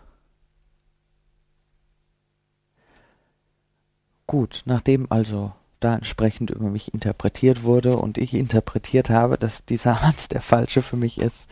[4.26, 10.02] Gut, nachdem also da entsprechend über mich interpretiert wurde und ich interpretiert habe, dass dieser
[10.02, 11.48] Arzt der falsche für mich ist,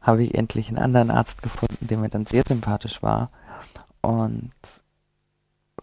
[0.00, 3.30] habe ich endlich einen anderen Arzt gefunden, der mir dann sehr sympathisch war
[4.00, 4.52] und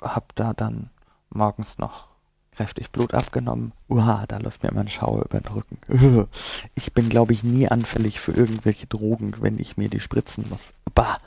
[0.02, 0.90] habe da dann
[1.34, 2.08] morgens noch
[2.52, 3.72] kräftig Blut abgenommen.
[3.90, 6.28] Uha, da läuft mir immer ein Schauer über den Rücken.
[6.76, 10.74] Ich bin, glaube ich, nie anfällig für irgendwelche Drogen, wenn ich mir die spritzen muss.
[10.94, 11.18] Bah,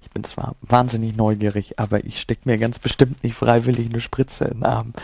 [0.00, 4.44] ich bin zwar wahnsinnig neugierig, aber ich stecke mir ganz bestimmt nicht freiwillig eine Spritze
[4.44, 4.94] in den Arm.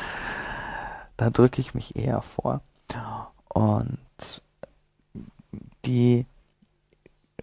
[1.16, 2.60] Da drücke ich mich eher vor.
[3.48, 3.98] Und
[5.84, 6.26] die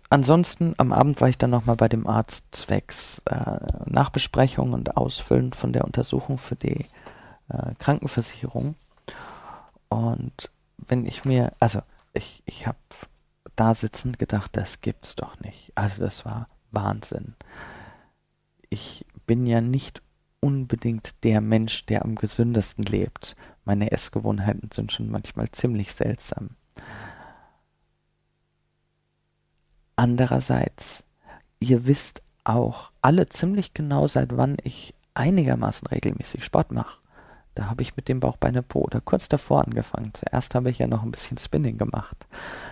[0.09, 5.53] ansonsten am Abend war ich dann nochmal bei dem Arzt zwecks äh, Nachbesprechung und Ausfüllen
[5.53, 6.85] von der Untersuchung für die
[7.51, 8.75] äh, Krankenversicherung.
[9.89, 11.81] Und wenn ich mir, also
[12.13, 12.77] ich, ich habe
[13.55, 15.71] da sitzend gedacht, das gibt's doch nicht.
[15.75, 17.35] Also das war Wahnsinn.
[18.69, 20.01] Ich bin ja nicht
[20.39, 23.35] unbedingt der Mensch, der am gesündesten lebt.
[23.63, 26.51] Meine Essgewohnheiten sind schon manchmal ziemlich seltsam.
[29.95, 31.03] Andererseits,
[31.59, 37.01] ihr wisst auch alle ziemlich genau, seit wann ich einigermaßen regelmäßig Sport mache.
[37.55, 40.13] Da habe ich mit dem Bauchbeine Po oder kurz davor angefangen.
[40.13, 42.25] Zuerst habe ich ja noch ein bisschen Spinning gemacht.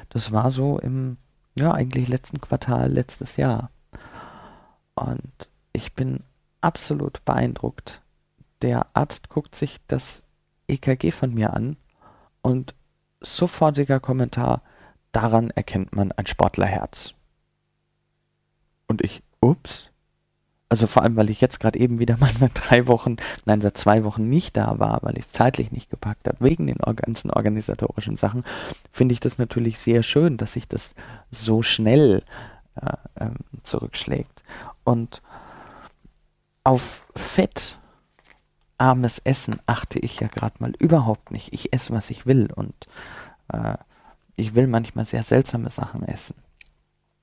[0.10, 1.18] Das war so im,
[1.58, 3.72] ja, eigentlich letzten Quartal letztes Jahr.
[4.96, 6.24] Und ich bin
[6.62, 8.02] absolut beeindruckt.
[8.62, 10.24] Der Arzt guckt sich das
[10.68, 11.78] EKG von mir an
[12.42, 12.76] und
[13.22, 14.62] sofortiger Kommentar,
[15.12, 17.14] daran erkennt man ein Sportlerherz.
[18.88, 19.90] Und ich, ups.
[20.72, 23.78] Also vor allem, weil ich jetzt gerade eben wieder mal seit drei Wochen, nein, seit
[23.78, 27.32] zwei Wochen nicht da war, weil ich es zeitlich nicht gepackt habe, wegen den ganzen
[27.32, 28.44] organisatorischen Sachen,
[28.92, 30.94] finde ich das natürlich sehr schön, dass sich das
[31.32, 32.24] so schnell
[32.76, 34.44] äh, ähm, zurückschlägt.
[34.84, 35.22] Und
[36.64, 37.78] auf Fett
[38.78, 41.52] armes Essen achte ich ja gerade mal überhaupt nicht.
[41.52, 42.88] Ich esse, was ich will und
[43.52, 43.76] äh,
[44.36, 46.36] ich will manchmal sehr seltsame Sachen essen.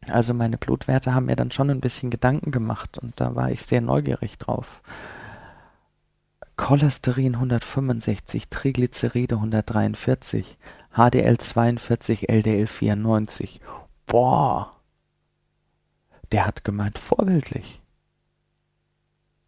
[0.09, 3.63] Also meine Blutwerte haben mir dann schon ein bisschen Gedanken gemacht und da war ich
[3.63, 4.83] sehr neugierig drauf.
[6.57, 10.57] Cholesterin 165, Triglyceride 143,
[10.93, 13.61] HDL 42, LDL 94.
[14.07, 14.73] Boah.
[16.33, 17.83] Der hat gemeint vorbildlich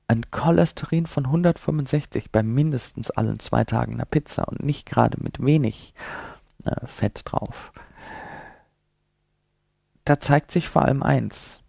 [0.08, 5.44] ein Cholesterin von 165 bei mindestens allen zwei Tagen einer Pizza und nicht gerade mit
[5.44, 5.94] wenig
[6.64, 7.72] äh, Fett drauf.
[10.08, 11.60] Da zeigt sich vor allem eins.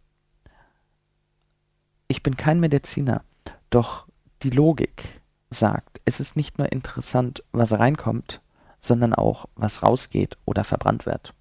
[2.07, 3.23] Ich bin kein Mediziner,
[3.69, 4.07] doch
[4.43, 8.41] die Logik sagt, es ist nicht nur interessant, was reinkommt,
[8.79, 11.33] sondern auch, was rausgeht oder verbrannt wird.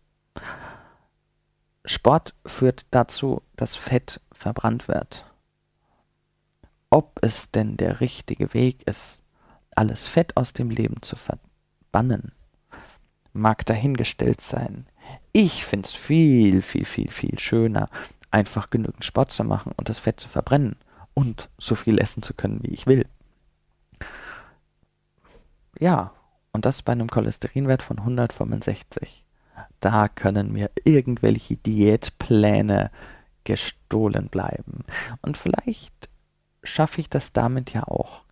[1.84, 5.24] Sport führt dazu, dass Fett verbrannt wird
[6.90, 9.22] ob es denn der richtige Weg ist,
[9.74, 12.32] alles Fett aus dem Leben zu verbannen,
[13.32, 14.86] mag dahingestellt sein.
[15.32, 17.88] Ich find's viel, viel, viel, viel schöner,
[18.30, 20.76] einfach genügend Sport zu machen und das Fett zu verbrennen
[21.14, 23.06] und so viel essen zu können, wie ich will.
[25.78, 26.12] Ja,
[26.52, 29.24] und das bei einem Cholesterinwert von 165.
[29.80, 32.90] Da können mir irgendwelche Diätpläne
[33.44, 34.84] gestohlen bleiben.
[35.22, 36.08] Und vielleicht
[36.62, 38.24] schaffe ich das damit ja auch,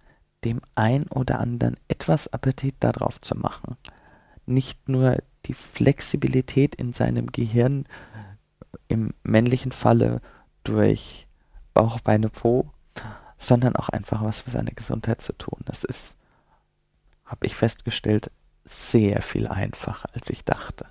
[0.45, 3.77] dem ein oder anderen etwas Appetit darauf zu machen.
[4.45, 7.87] Nicht nur die Flexibilität in seinem Gehirn,
[8.89, 10.21] im männlichen Falle
[10.65, 11.27] durch
[11.75, 12.71] Bauch, Beine, Po,
[13.39, 15.61] sondern auch einfach was für seine Gesundheit zu tun.
[15.65, 16.17] Das ist,
[17.25, 18.31] habe ich festgestellt,
[18.65, 20.87] sehr viel einfacher, als ich dachte.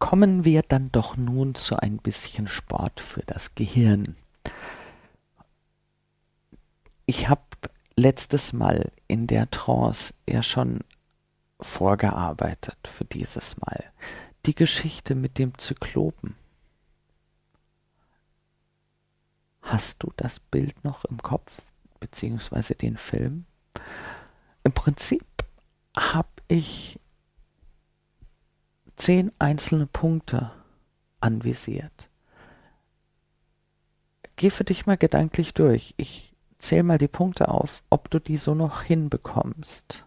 [0.00, 4.16] Kommen wir dann doch nun zu ein bisschen Sport für das Gehirn.
[7.06, 7.42] Ich habe
[7.94, 10.80] letztes Mal in der Trance ja schon
[11.60, 13.92] vorgearbeitet für dieses Mal.
[14.46, 16.34] Die Geschichte mit dem Zyklopen.
[19.60, 21.62] Hast du das Bild noch im Kopf,
[22.00, 23.44] beziehungsweise den Film?
[24.64, 25.26] Im Prinzip
[25.94, 26.98] habe ich
[29.00, 30.52] zehn einzelne Punkte
[31.20, 32.10] anvisiert.
[34.36, 35.94] Geh für dich mal gedanklich durch.
[35.96, 40.04] Ich zähle mal die Punkte auf, ob du die so noch hinbekommst.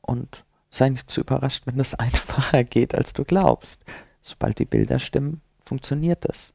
[0.00, 3.78] Und sei nicht zu überrascht, wenn es einfacher geht, als du glaubst.
[4.22, 6.54] Sobald die Bilder stimmen, funktioniert es.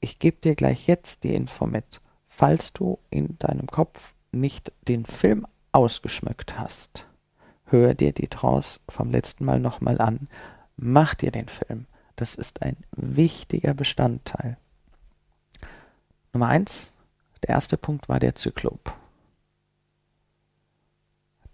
[0.00, 2.02] Ich gebe dir gleich jetzt die Info mit.
[2.28, 7.06] Falls du in deinem Kopf nicht den Film ausgeschmückt hast,
[7.70, 10.28] hör dir die Trance vom letzten Mal nochmal an,
[10.76, 11.86] mach dir den Film.
[12.16, 14.58] Das ist ein wichtiger Bestandteil.
[16.32, 16.92] Nummer eins,
[17.42, 18.94] der erste Punkt war der Zyklop.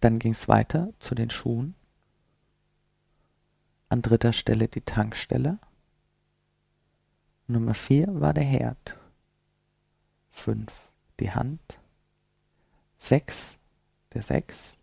[0.01, 1.75] Dann ging es weiter zu den Schuhen.
[3.89, 5.59] An dritter Stelle die Tankstelle.
[7.47, 8.99] Nummer vier war der Herd.
[10.33, 10.91] Fünf
[11.21, 11.79] die Hand.
[12.99, 13.59] Sechs
[14.13, 14.77] der Sechs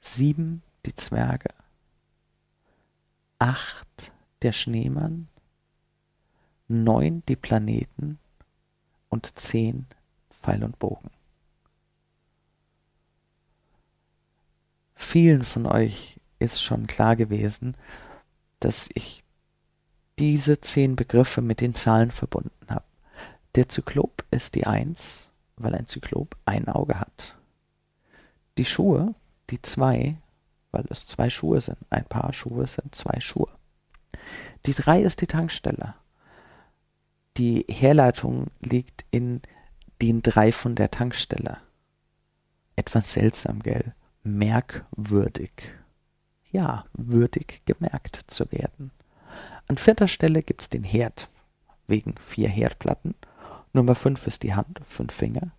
[0.00, 1.50] sieben die Zwerge,
[3.38, 5.28] acht der Schneemann,
[6.68, 8.18] neun die Planeten
[9.08, 9.86] und zehn
[10.30, 11.10] Pfeil und Bogen.
[14.94, 17.76] Vielen von euch ist schon klar gewesen,
[18.60, 19.24] dass ich
[20.18, 22.84] diese zehn Begriffe mit den Zahlen verbunden habe.
[23.54, 27.36] Der Zyklop ist die Eins, weil ein Zyklop ein Auge hat.
[28.58, 29.14] Die Schuhe
[29.50, 30.16] die zwei,
[30.70, 31.78] weil es zwei Schuhe sind.
[31.90, 33.48] Ein Paar Schuhe sind zwei Schuhe.
[34.66, 35.94] Die drei ist die Tankstelle.
[37.36, 39.42] Die Herleitung liegt in
[40.02, 41.58] den drei von der Tankstelle.
[42.76, 43.94] Etwas seltsam, gell?
[44.22, 45.50] Merkwürdig.
[46.50, 48.90] Ja, würdig gemerkt zu werden.
[49.68, 51.28] An vierter Stelle gibt's den Herd,
[51.86, 53.14] wegen vier Herdplatten.
[53.72, 55.52] Nummer fünf ist die Hand, fünf Finger.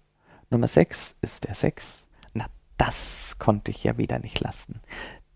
[0.50, 2.10] Nummer sechs ist der Sechs,
[2.82, 4.82] das konnte ich ja wieder nicht lassen.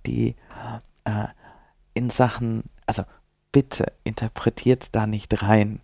[0.07, 0.35] Die
[1.03, 1.27] äh,
[1.93, 3.03] in Sachen, also
[3.51, 5.79] bitte interpretiert da nicht rein,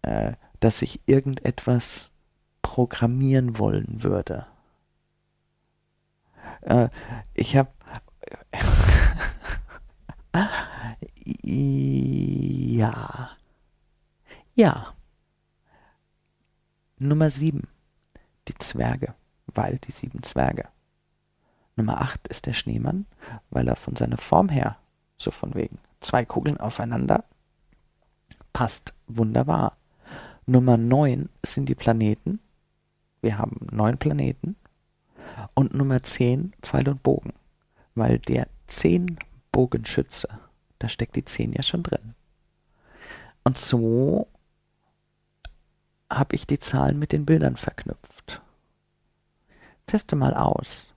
[0.00, 2.10] äh, dass ich irgendetwas
[2.62, 4.46] programmieren wollen würde.
[6.62, 6.88] Äh,
[7.34, 7.68] ich habe
[11.42, 13.30] ja.
[14.54, 14.94] Ja.
[16.96, 17.68] Nummer sieben.
[18.48, 19.14] Die Zwerge,
[19.46, 20.68] weil die sieben Zwerge.
[21.76, 23.06] Nummer 8 ist der Schneemann,
[23.50, 24.76] weil er von seiner Form her,
[25.18, 27.24] so von wegen zwei Kugeln aufeinander,
[28.52, 29.76] passt wunderbar.
[30.46, 32.40] Nummer 9 sind die Planeten.
[33.22, 34.56] Wir haben neun Planeten.
[35.54, 37.32] Und Nummer 10 Pfeil und Bogen,
[37.94, 39.18] weil der 10
[39.50, 40.28] Bogenschütze,
[40.78, 42.14] da steckt die 10 ja schon drin.
[43.42, 44.28] Und so
[46.10, 48.42] habe ich die Zahlen mit den Bildern verknüpft.
[49.86, 50.93] Teste mal aus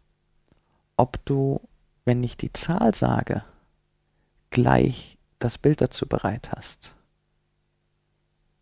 [0.98, 1.62] ob du,
[2.06, 3.44] wenn ich die Zahl sage,
[4.50, 6.96] gleich das Bild dazu bereit hast.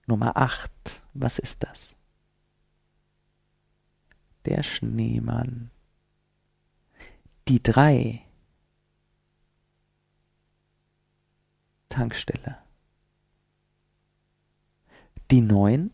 [0.05, 1.95] Nummer 8, was ist das?
[4.45, 5.71] Der Schneemann.
[7.47, 8.21] Die 3,
[11.89, 12.57] Tankstelle.
[15.31, 15.91] Die neun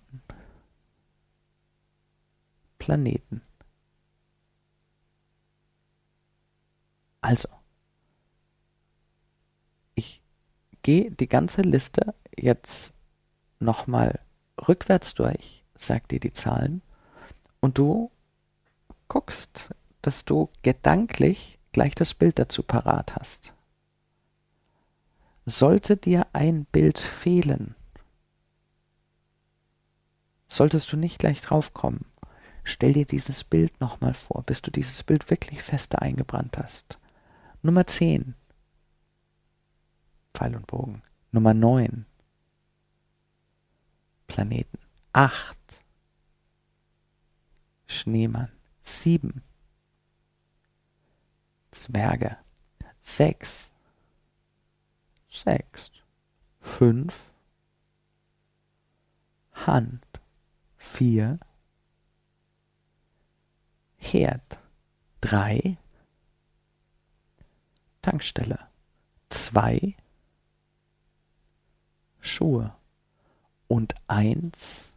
[2.79, 3.41] Planeten.
[7.21, 7.47] Also,
[9.93, 10.21] ich
[10.81, 12.93] gehe die ganze Liste jetzt
[13.59, 14.19] nochmal
[14.67, 16.81] rückwärts durch, sag dir die Zahlen,
[17.59, 18.11] und du
[19.07, 19.69] guckst,
[20.01, 23.53] dass du gedanklich gleich das Bild dazu parat hast.
[25.45, 27.75] Sollte dir ein Bild fehlen,
[30.47, 32.05] solltest du nicht gleich draufkommen.
[32.63, 36.99] Stell dir dieses Bild nochmal vor, bis du dieses Bild wirklich fester eingebrannt hast.
[37.63, 38.35] Nummer 10.
[40.33, 41.03] Pfeil und Bogen.
[41.31, 42.05] Nummer 9.
[44.27, 44.79] Planeten.
[45.13, 45.57] 8.
[47.85, 48.51] Schneemann.
[48.81, 49.43] 7.
[51.69, 52.37] Zwerge.
[53.01, 53.73] 6.
[55.29, 55.91] 6.
[56.61, 57.31] 5.
[59.53, 60.05] Hand.
[60.77, 61.39] 4.
[63.97, 64.59] Herd.
[65.21, 65.77] 3.
[68.01, 68.59] Tankstelle.
[69.29, 69.95] 2.
[72.19, 72.73] Schuhe.
[73.67, 74.91] Und 1.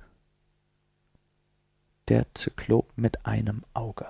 [2.08, 4.08] Der Zyklop mit einem Auge.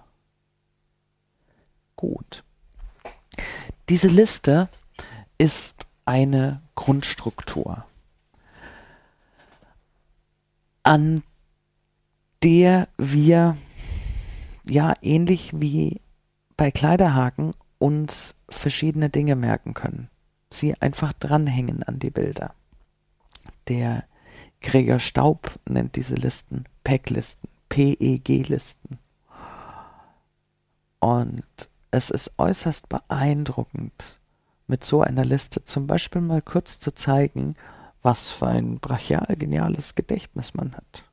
[1.97, 2.43] Gut.
[3.89, 4.69] Diese Liste
[5.39, 7.85] ist eine Grundstruktur,
[10.83, 11.23] an
[12.43, 13.57] der wir
[14.65, 16.01] ja ähnlich wie
[16.57, 20.09] bei Kleiderhaken uns verschiedene Dinge merken können.
[20.51, 22.55] Sie einfach dranhängen an die Bilder.
[23.69, 24.05] Der
[24.61, 28.99] Gregor Staub nennt diese Listen PEG-Listen, PEG-Listen.
[31.01, 31.45] Und
[31.91, 34.19] es ist äußerst beeindruckend,
[34.67, 37.57] mit so einer Liste zum Beispiel mal kurz zu zeigen,
[38.03, 41.05] was für ein brachial geniales Gedächtnis man hat.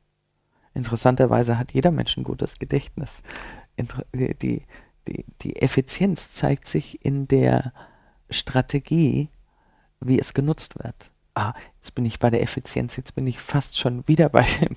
[0.74, 3.22] Interessanterweise hat jeder Mensch ein gutes Gedächtnis.
[3.76, 4.66] Inter die, die,
[5.06, 7.72] die Effizienz zeigt sich in der
[8.30, 9.28] Strategie,
[10.00, 11.10] wie es genutzt wird.
[11.34, 14.76] Ah, jetzt bin ich bei der Effizienz, jetzt bin ich fast schon wieder bei dem,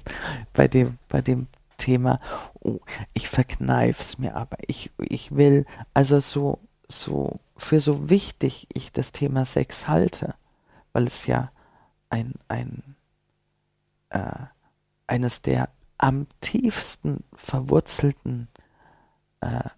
[0.54, 1.48] bei dem, bei dem
[1.78, 2.20] Thema.
[2.62, 2.80] Oh,
[3.14, 4.58] ich verkneif's mir aber.
[4.68, 10.36] Ich, ich will, also so, so, für so wichtig ich das Thema Sex halte,
[10.94, 11.52] weil es ja
[12.10, 12.96] ein, ein,
[14.10, 14.46] äh,
[15.08, 18.48] eines der am tiefsten verwurzelten
[19.42, 19.70] äh,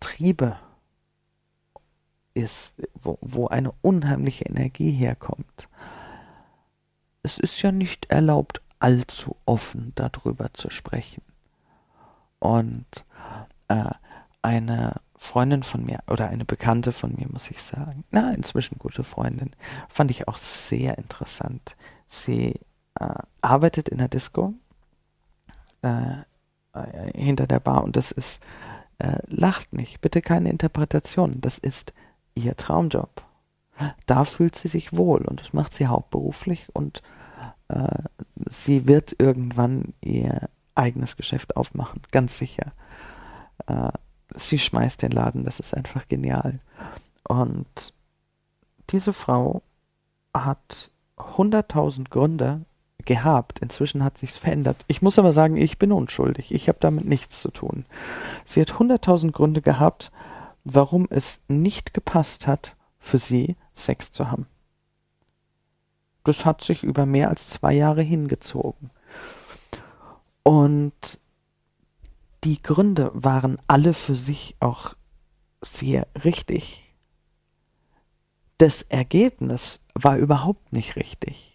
[0.00, 0.56] Triebe
[2.34, 5.68] ist, wo, wo eine unheimliche Energie herkommt.
[7.22, 11.22] Es ist ja nicht erlaubt, allzu offen darüber zu sprechen.
[12.38, 13.04] Und
[13.68, 13.90] äh,
[14.42, 19.04] eine Freundin von mir oder eine Bekannte von mir, muss ich sagen, na, inzwischen gute
[19.04, 19.50] Freundin,
[19.90, 21.76] fand ich auch sehr interessant.
[22.08, 22.58] Sie
[22.98, 24.54] äh, arbeitet in der Disco
[25.82, 26.22] äh,
[26.72, 28.42] äh hinter der Bar und das ist
[29.00, 31.40] äh, lacht nicht, bitte keine Interpretation.
[31.40, 31.92] Das ist
[32.34, 33.22] ihr Traumjob.
[34.06, 37.02] Da fühlt sie sich wohl und das macht sie hauptberuflich und
[37.68, 38.02] äh,
[38.48, 42.72] sie wird irgendwann ihr eigenes Geschäft aufmachen, ganz sicher.
[43.66, 43.92] Äh,
[44.34, 46.60] sie schmeißt den Laden, das ist einfach genial.
[47.24, 47.94] Und
[48.90, 49.62] diese Frau
[50.34, 52.66] hat 100.000 Gründe,
[53.00, 53.60] gehabt.
[53.60, 54.84] Inzwischen hat sich's verändert.
[54.86, 56.52] Ich muss aber sagen, ich bin unschuldig.
[56.52, 57.84] Ich habe damit nichts zu tun.
[58.44, 60.10] Sie hat hunderttausend Gründe gehabt,
[60.64, 64.46] warum es nicht gepasst hat, für sie Sex zu haben.
[66.24, 68.90] Das hat sich über mehr als zwei Jahre hingezogen.
[70.42, 71.18] Und
[72.44, 74.94] die Gründe waren alle für sich auch
[75.62, 76.94] sehr richtig.
[78.58, 81.49] Das Ergebnis war überhaupt nicht richtig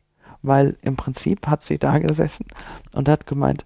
[0.48, 2.46] weil im Prinzip hat sie da gesessen
[2.94, 3.66] und hat gemeint,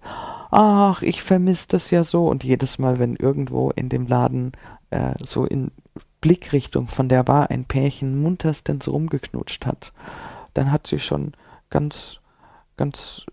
[0.50, 2.26] ach, ich vermisse das ja so.
[2.26, 4.52] Und jedes Mal, wenn irgendwo in dem Laden
[4.90, 5.70] äh, so in
[6.20, 9.92] Blickrichtung von der Bar ein Pärchen munterstens rumgeknutscht hat,
[10.54, 11.32] dann hat sie schon
[11.70, 12.18] ganz,
[12.76, 13.24] ganz,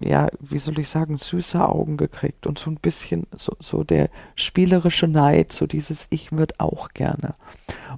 [0.00, 4.10] ja, wie soll ich sagen, süße Augen gekriegt und so ein bisschen so, so der
[4.34, 7.34] spielerische Neid, so dieses Ich würde auch gerne.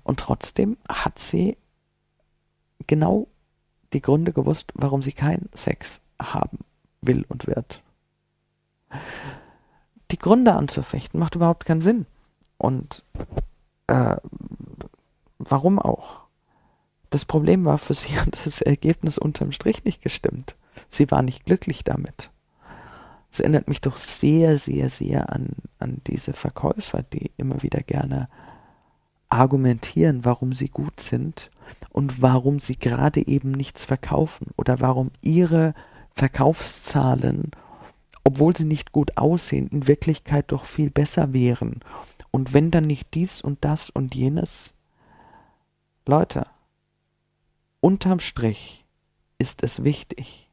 [0.03, 1.57] Und trotzdem hat sie
[2.87, 3.29] genau
[3.93, 6.59] die Gründe gewusst, warum sie keinen Sex haben
[7.01, 7.83] will und wird.
[10.11, 12.07] Die Gründe anzufechten macht überhaupt keinen Sinn.
[12.59, 13.05] Und
[13.87, 14.17] äh,
[15.39, 16.23] warum auch?
[17.11, 20.55] Das Problem war, für sie hat das Ergebnis unterm Strich nicht gestimmt.
[20.89, 22.31] Sie war nicht glücklich damit.
[23.31, 28.29] Es erinnert mich doch sehr, sehr, sehr an, an diese Verkäufer, die immer wieder gerne
[29.31, 31.51] argumentieren, warum sie gut sind
[31.91, 35.75] und warum sie gerade eben nichts verkaufen oder warum ihre
[36.15, 37.51] Verkaufszahlen,
[38.25, 41.81] obwohl sie nicht gut aussehen, in Wirklichkeit doch viel besser wären.
[42.31, 44.75] Und wenn dann nicht dies und das und jenes,
[46.07, 46.47] Leute,
[47.81, 48.85] unterm Strich
[49.39, 50.49] ist es wichtig.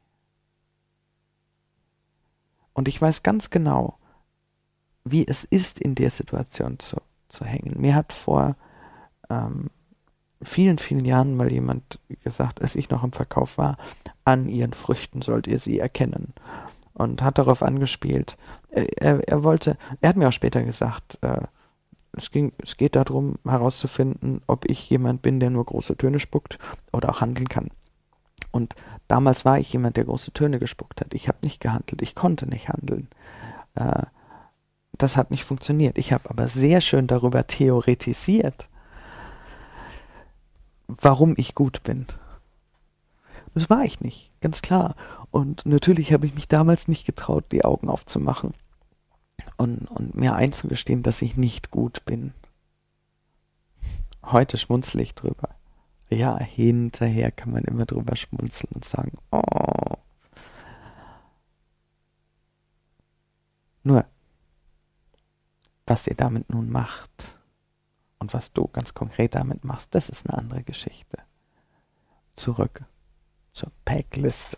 [2.72, 3.98] Und ich weiß ganz genau,
[5.04, 6.96] wie es ist, in der Situation zu,
[7.28, 7.80] zu hängen.
[7.80, 8.56] Mir hat vor
[9.28, 9.70] ähm,
[10.42, 13.76] vielen, vielen Jahren mal jemand gesagt, als ich noch im Verkauf war,
[14.24, 16.32] an ihren Früchten sollt ihr sie erkennen.
[16.94, 18.36] Und hat darauf angespielt.
[18.68, 21.42] Er, er, er wollte, er hat mir auch später gesagt, äh,
[22.12, 26.58] es, ging, es geht darum, herauszufinden, ob ich jemand bin, der nur große Töne spuckt
[26.92, 27.68] oder auch handeln kann.
[28.50, 28.74] Und
[29.08, 31.14] damals war ich jemand, der große Töne gespuckt hat.
[31.14, 33.08] Ich habe nicht gehandelt, ich konnte nicht handeln.
[33.74, 34.02] Äh,
[34.92, 35.98] das hat nicht funktioniert.
[35.98, 38.68] Ich habe aber sehr schön darüber theoretisiert,
[41.00, 42.06] warum ich gut bin.
[43.54, 44.94] Das war ich nicht, ganz klar.
[45.30, 48.54] Und natürlich habe ich mich damals nicht getraut, die Augen aufzumachen
[49.56, 52.32] und, und mir einzugestehen, dass ich nicht gut bin.
[54.24, 55.48] Heute schmunzle ich drüber.
[56.08, 59.96] Ja, hinterher kann man immer drüber schmunzeln und sagen, oh.
[63.82, 64.04] Nur,
[65.86, 67.39] was ihr damit nun macht
[68.20, 71.18] und was du ganz konkret damit machst, das ist eine andere Geschichte.
[72.36, 72.84] Zurück
[73.52, 74.56] zur Packliste.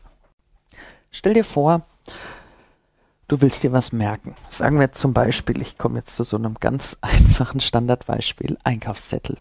[1.11, 1.83] Stell dir vor,
[3.29, 4.35] du willst dir was merken.
[4.49, 9.39] Sagen wir zum Beispiel, ich komme jetzt zu so einem ganz einfachen Standardbeispiel, Einkaufszettel.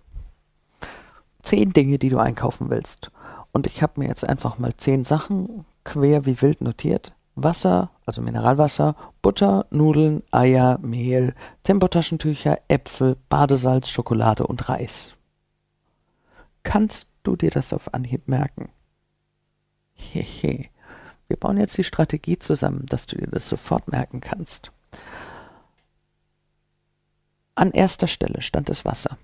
[1.42, 3.12] Zehn Dinge, die du einkaufen willst.
[3.52, 7.14] Und ich habe mir jetzt einfach mal zehn Sachen quer wie wild notiert.
[7.36, 11.34] Wasser, also Mineralwasser, Butter, Nudeln, Eier, Mehl,
[11.64, 15.16] Tempotaschentücher, Äpfel, Badesalz, Schokolade und Reis.
[16.64, 18.68] Kannst du dir das auf Anhieb merken?
[19.94, 20.66] Hehe.
[21.30, 24.74] Wir bauen jetzt die Strategie zusammen, dass du dir das sofort merken kannst.
[27.56, 29.18] An erster Stelle stand das Wasser.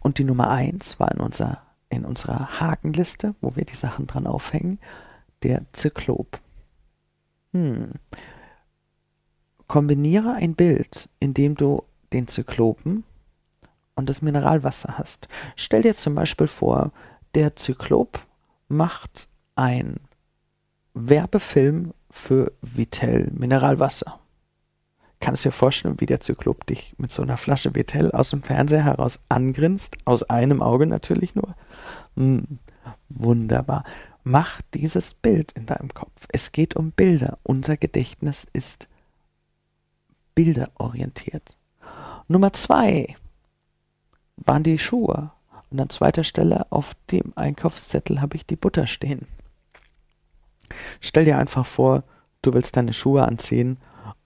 [0.00, 1.60] Und die Nummer eins war in, unser,
[1.90, 4.78] in unserer Hakenliste, wo wir die Sachen dran aufhängen,
[5.42, 6.40] der Zyklop.
[7.54, 7.92] Hm.
[9.68, 13.04] Kombiniere ein Bild, in dem du den Zyklopen
[13.94, 15.28] und das Mineralwasser hast.
[15.56, 16.92] Stell dir zum Beispiel vor,
[17.34, 18.26] der Zyklop
[18.68, 20.00] macht ein
[20.94, 24.20] Werbefilm für Vitell Mineralwasser.
[25.20, 28.84] Kannst dir vorstellen, wie der Zyklop dich mit so einer Flasche Vitell aus dem Fernseher
[28.84, 29.96] heraus angrinst?
[30.04, 31.54] Aus einem Auge natürlich nur.
[32.16, 32.58] Hm,
[33.08, 33.84] wunderbar.
[34.24, 36.26] Mach dieses Bild in deinem Kopf.
[36.32, 37.38] Es geht um Bilder.
[37.42, 38.88] Unser Gedächtnis ist
[40.34, 41.56] bilderorientiert.
[42.26, 43.16] Nummer zwei
[44.36, 45.30] waren die Schuhe.
[45.70, 49.26] Und an zweiter Stelle auf dem Einkaufszettel habe ich die Butter stehen.
[51.00, 52.04] Stell dir einfach vor,
[52.40, 53.76] du willst deine Schuhe anziehen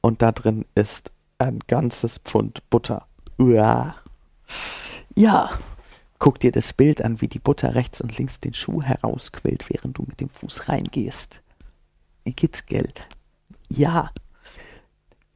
[0.00, 3.06] und da drin ist ein ganzes Pfund Butter.
[3.38, 3.96] Uah.
[5.16, 5.50] Ja,
[6.18, 9.98] guck dir das Bild an, wie die Butter rechts und links den Schuh herausquillt, während
[9.98, 11.42] du mit dem Fuß reingehst.
[12.24, 12.92] Igitt, gell?
[13.68, 14.10] Ja.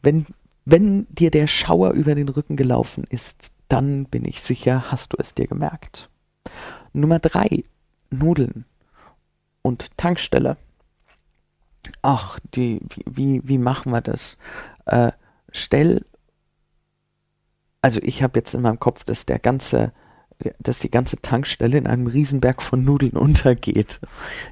[0.02, 0.26] Wenn,
[0.64, 5.16] wenn dir der Schauer über den Rücken gelaufen ist, dann bin ich sicher, hast du
[5.18, 6.10] es dir gemerkt.
[6.92, 7.62] Nummer drei,
[8.10, 8.64] Nudeln
[9.62, 10.56] und Tankstelle
[12.02, 14.38] ach, die, wie, wie machen wir das?
[14.86, 15.12] Äh,
[15.50, 16.04] stell,
[17.80, 19.92] also ich habe jetzt in meinem Kopf, dass der ganze,
[20.58, 24.00] dass die ganze Tankstelle in einem Riesenberg von Nudeln untergeht.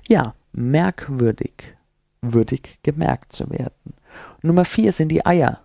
[0.09, 1.76] Ja, merkwürdig,
[2.22, 3.95] würdig gemerkt zu werden.
[4.43, 5.61] Nummer vier sind die Eier.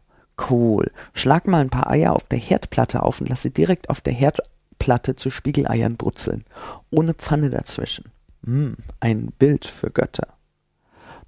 [0.50, 0.92] Cool.
[1.14, 4.14] Schlag mal ein paar Eier auf der Herdplatte auf und lass sie direkt auf der
[4.14, 6.44] Herdplatte zu Spiegeleiern brutzeln.
[6.90, 8.12] Ohne Pfanne dazwischen.
[8.42, 10.28] Mm, ein Bild für Götter.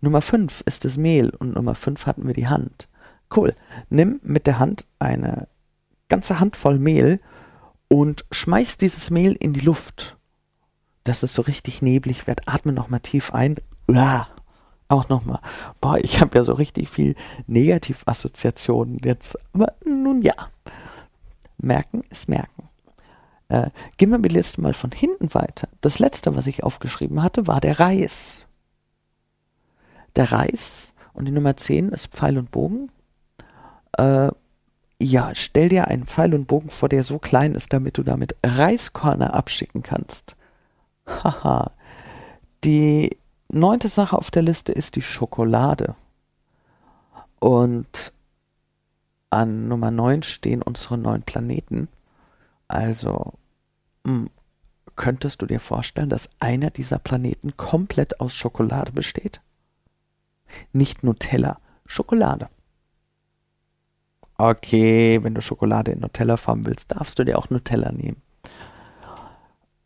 [0.01, 2.87] Nummer 5 ist das Mehl und Nummer 5 hatten wir die Hand.
[3.35, 3.55] Cool.
[3.89, 5.47] Nimm mit der Hand eine
[6.09, 7.19] ganze Handvoll Mehl
[7.89, 10.17] und schmeiß dieses Mehl in die Luft,
[11.03, 12.47] dass es so richtig neblig wird.
[12.47, 13.55] Atme nochmal tief ein.
[13.87, 14.27] Uah.
[14.89, 15.39] Auch nochmal.
[15.81, 17.15] Boah, ich habe ja so richtig viel
[17.45, 19.37] Negativassoziationen jetzt.
[19.53, 20.33] Aber nun ja.
[21.57, 22.69] Merken ist merken.
[23.49, 25.67] Äh, gehen wir die Liste mal von hinten weiter.
[25.81, 28.47] Das letzte, was ich aufgeschrieben hatte, war der Reis
[30.17, 32.91] der Reis und die Nummer 10 ist Pfeil und Bogen.
[33.97, 34.29] Äh,
[34.99, 38.35] ja, stell dir einen Pfeil und Bogen vor, der so klein ist, damit du damit
[38.43, 40.35] Reiskörner abschicken kannst.
[41.05, 41.71] Haha.
[42.63, 43.17] Die
[43.49, 45.95] neunte Sache auf der Liste ist die Schokolade.
[47.39, 48.11] Und
[49.29, 51.87] an Nummer 9 stehen unsere neun Planeten.
[52.67, 53.33] Also
[54.03, 54.29] mh, hm,
[54.95, 59.41] könntest du dir vorstellen, dass einer dieser Planeten komplett aus Schokolade besteht?
[60.73, 62.49] Nicht Nutella, Schokolade.
[64.37, 68.21] Okay, wenn du Schokolade in Nutella-Form willst, darfst du dir auch Nutella nehmen.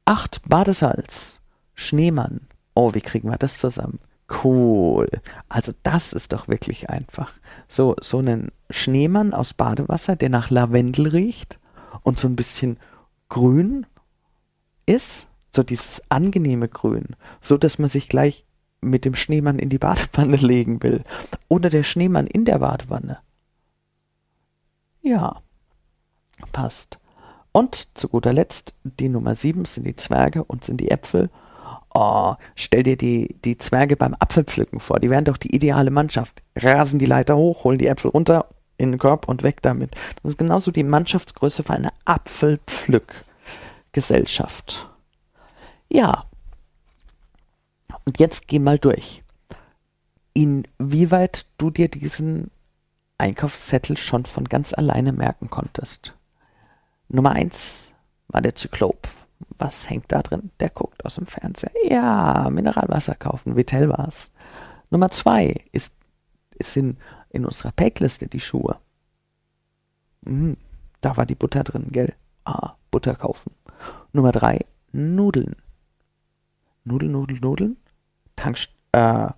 [0.06, 1.40] 8 Badesalz,
[1.74, 2.48] Schneemann.
[2.74, 4.00] Oh, wie kriegen wir das zusammen?
[4.44, 5.08] Cool.
[5.48, 7.34] Also das ist doch wirklich einfach.
[7.68, 11.60] So, so einen Schneemann aus Badewasser, der nach Lavendel riecht
[12.04, 12.78] und so ein bisschen
[13.30, 13.86] grün
[14.86, 15.30] ist.
[15.54, 17.16] So dieses angenehme Grün.
[17.42, 18.46] So, dass man sich gleich
[18.80, 21.04] mit dem Schneemann in die Badewanne legen will.
[21.48, 23.20] Oder der Schneemann in der Badewanne.
[25.02, 25.42] Ja,
[26.52, 27.00] passt.
[27.52, 31.30] Und zu guter Letzt, die Nummer 7 sind die Zwerge und sind die Äpfel.
[31.94, 35.00] Oh, stell dir die, die Zwerge beim Apfelpflücken vor.
[35.00, 36.42] Die wären doch die ideale Mannschaft.
[36.56, 38.48] Rasen die Leiter hoch, holen die Äpfel runter
[38.78, 39.94] in den Korb und weg damit.
[40.24, 44.88] Das ist genauso die Mannschaftsgröße für eine Apfelpflückgesellschaft.
[45.90, 46.24] Ja.
[48.06, 49.22] Und jetzt geh mal durch.
[50.34, 52.52] Inwieweit du dir diesen
[53.22, 56.16] Einkaufszettel schon von ganz alleine merken konntest.
[57.08, 57.94] Nummer eins
[58.28, 59.08] war der Zyklop.
[59.58, 60.52] Was hängt da drin?
[60.60, 61.72] Der guckt aus dem Fernseher.
[61.88, 63.56] Ja, Mineralwasser kaufen.
[63.56, 64.32] Vitell war's.
[64.90, 65.94] Nummer zwei ist,
[66.56, 66.98] ist in,
[67.30, 68.78] in unserer Packliste die Schuhe.
[70.22, 70.58] Mhm,
[71.02, 72.14] da war die Butter drin, gell?
[72.46, 73.52] Ah, Butter kaufen.
[74.14, 75.56] Nummer drei, Nudeln.
[76.84, 77.78] Nudeln, Nudeln, Nudeln.
[78.36, 78.58] Tank,
[78.92, 79.30] äh,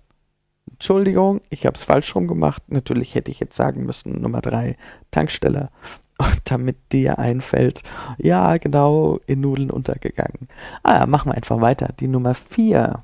[0.70, 2.62] Entschuldigung, ich habe es falsch rum gemacht.
[2.68, 4.76] Natürlich hätte ich jetzt sagen müssen, Nummer drei,
[5.10, 5.70] Tankstelle.
[6.18, 7.82] Und damit dir einfällt,
[8.18, 10.48] ja, genau, in Nudeln untergegangen.
[10.84, 11.88] Ah ja, machen wir einfach weiter.
[11.98, 13.02] Die Nummer vier.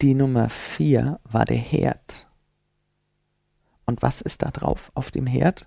[0.00, 2.26] Die Nummer vier war der Herd.
[3.86, 5.66] Und was ist da drauf auf dem Herd?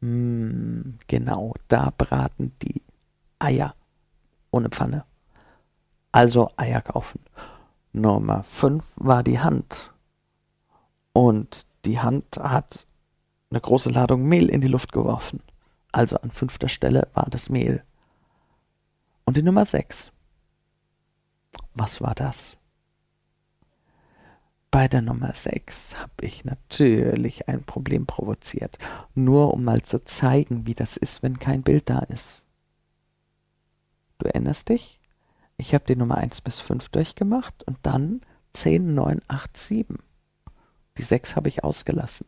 [0.00, 2.82] Hm, genau, da braten die
[3.38, 3.74] Eier
[4.50, 5.04] ohne Pfanne.
[6.10, 7.20] Also Eier kaufen.
[7.92, 9.92] Nummer 5 war die Hand.
[11.12, 12.86] Und die Hand hat
[13.50, 15.40] eine große Ladung Mehl in die Luft geworfen.
[15.92, 17.82] Also an fünfter Stelle war das Mehl.
[19.24, 20.12] Und die Nummer 6.
[21.74, 22.56] Was war das?
[24.70, 28.78] Bei der Nummer 6 habe ich natürlich ein Problem provoziert,
[29.14, 32.44] nur um mal zu zeigen, wie das ist, wenn kein Bild da ist.
[34.18, 34.97] Du erinnerst dich?
[35.58, 39.98] Ich habe die Nummer 1 bis 5 durchgemacht und dann 10, 9, 8, 7.
[40.96, 42.26] Die 6 habe ich ausgelassen.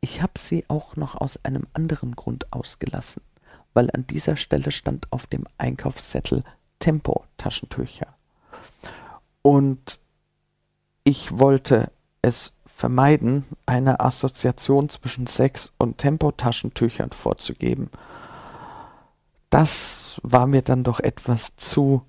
[0.00, 3.22] Ich habe sie auch noch aus einem anderen Grund ausgelassen,
[3.74, 6.42] weil an dieser Stelle stand auf dem Einkaufszettel
[6.78, 8.14] Tempo Taschentücher.
[9.42, 10.00] Und
[11.04, 11.90] ich wollte
[12.22, 17.90] es vermeiden, eine Assoziation zwischen Sex und Tempotaschentüchern vorzugeben.
[19.50, 22.02] Das war mir dann doch etwas zu,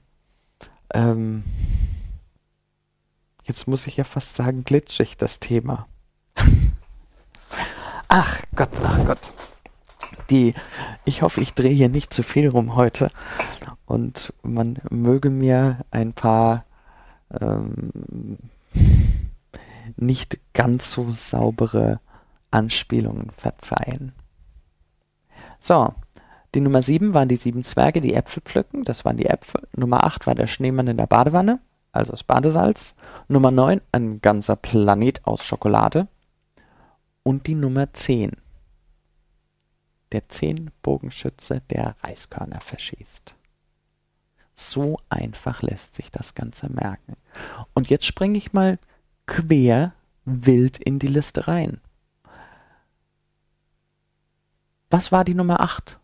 [0.93, 1.43] ähm,
[3.43, 5.87] jetzt muss ich ja fast sagen, glitschig, das Thema.
[8.07, 9.33] ach Gott, ach Gott.
[10.29, 10.53] Die,
[11.05, 13.09] ich hoffe, ich drehe hier nicht zu viel rum heute
[13.85, 16.65] und man möge mir ein paar
[17.39, 18.37] ähm,
[19.95, 21.99] nicht ganz so saubere
[22.51, 24.13] Anspielungen verzeihen.
[25.59, 25.93] So,
[26.55, 28.83] die Nummer 7 waren die sieben Zwerge, die Äpfel pflücken.
[28.83, 29.67] Das waren die Äpfel.
[29.75, 31.59] Nummer 8 war der Schneemann in der Badewanne,
[31.91, 32.95] also das Badesalz.
[33.27, 36.07] Nummer 9 ein ganzer Planet aus Schokolade.
[37.23, 38.31] Und die Nummer 10
[40.11, 43.35] der Zehnbogenschütze, der Reiskörner verschießt.
[44.55, 47.15] So einfach lässt sich das Ganze merken.
[47.75, 48.79] Und jetzt springe ich mal
[49.27, 49.93] quer
[50.25, 51.79] wild in die Liste rein.
[54.89, 55.98] Was war die Nummer 8?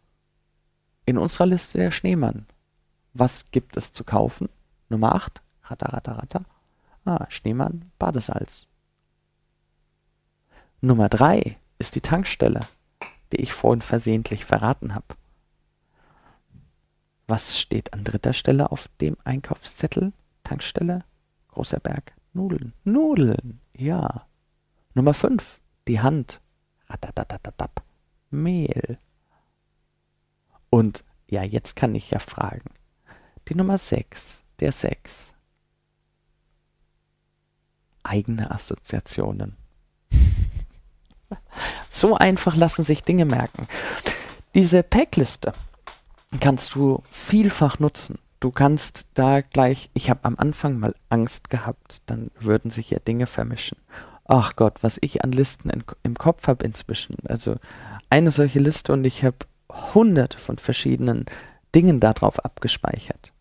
[1.05, 2.45] In unserer Liste der Schneemann.
[3.13, 4.49] Was gibt es zu kaufen?
[4.89, 5.41] Nummer 8.
[5.63, 6.45] Ratter, ratter, ratter.
[7.05, 8.65] Ah, Schneemann, Badesalz.
[10.81, 12.61] Nummer 3 ist die Tankstelle,
[13.31, 15.15] die ich vorhin versehentlich verraten habe.
[17.27, 20.13] Was steht an dritter Stelle auf dem Einkaufszettel?
[20.43, 21.03] Tankstelle?
[21.49, 22.13] Großer Berg.
[22.33, 22.73] Nudeln.
[22.83, 23.59] Nudeln.
[23.75, 24.25] Ja.
[24.93, 25.59] Nummer 5.
[25.87, 26.41] Die Hand.
[26.89, 27.81] Ratatatatap.
[28.29, 28.99] Mehl.
[30.75, 32.69] Und ja, jetzt kann ich ja fragen.
[33.47, 35.33] Die Nummer 6, der 6.
[38.03, 39.55] Eigene Assoziationen.
[41.89, 43.69] so einfach lassen sich Dinge merken.
[44.53, 45.53] Diese Packliste
[46.41, 48.19] kannst du vielfach nutzen.
[48.41, 52.99] Du kannst da gleich, ich habe am Anfang mal Angst gehabt, dann würden sich ja
[52.99, 53.77] Dinge vermischen.
[54.25, 57.15] Ach Gott, was ich an Listen in, im Kopf habe inzwischen.
[57.29, 57.55] Also
[58.09, 59.37] eine solche Liste und ich habe
[59.93, 61.25] hunderte von verschiedenen
[61.73, 63.33] Dingen darauf abgespeichert.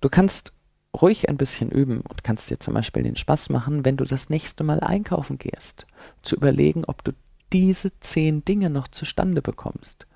[0.00, 0.52] Du kannst
[0.94, 4.28] ruhig ein bisschen üben und kannst dir zum Beispiel den Spaß machen, wenn du das
[4.28, 5.86] nächste Mal einkaufen gehst,
[6.22, 7.12] zu überlegen, ob du
[7.52, 10.06] diese zehn Dinge noch zustande bekommst.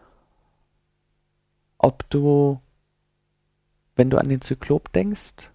[1.79, 2.61] Ob du,
[3.97, 5.51] wenn du an den Zyklop denkst,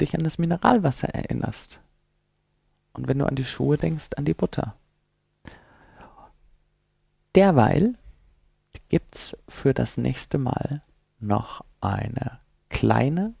[0.00, 1.80] dich an das Mineralwasser erinnerst.
[2.92, 4.74] Und wenn du an die Schuhe denkst, an die Butter.
[7.34, 7.94] Derweil
[8.92, 10.82] gibt's für das nächste Mal
[11.18, 13.34] noch eine kleine,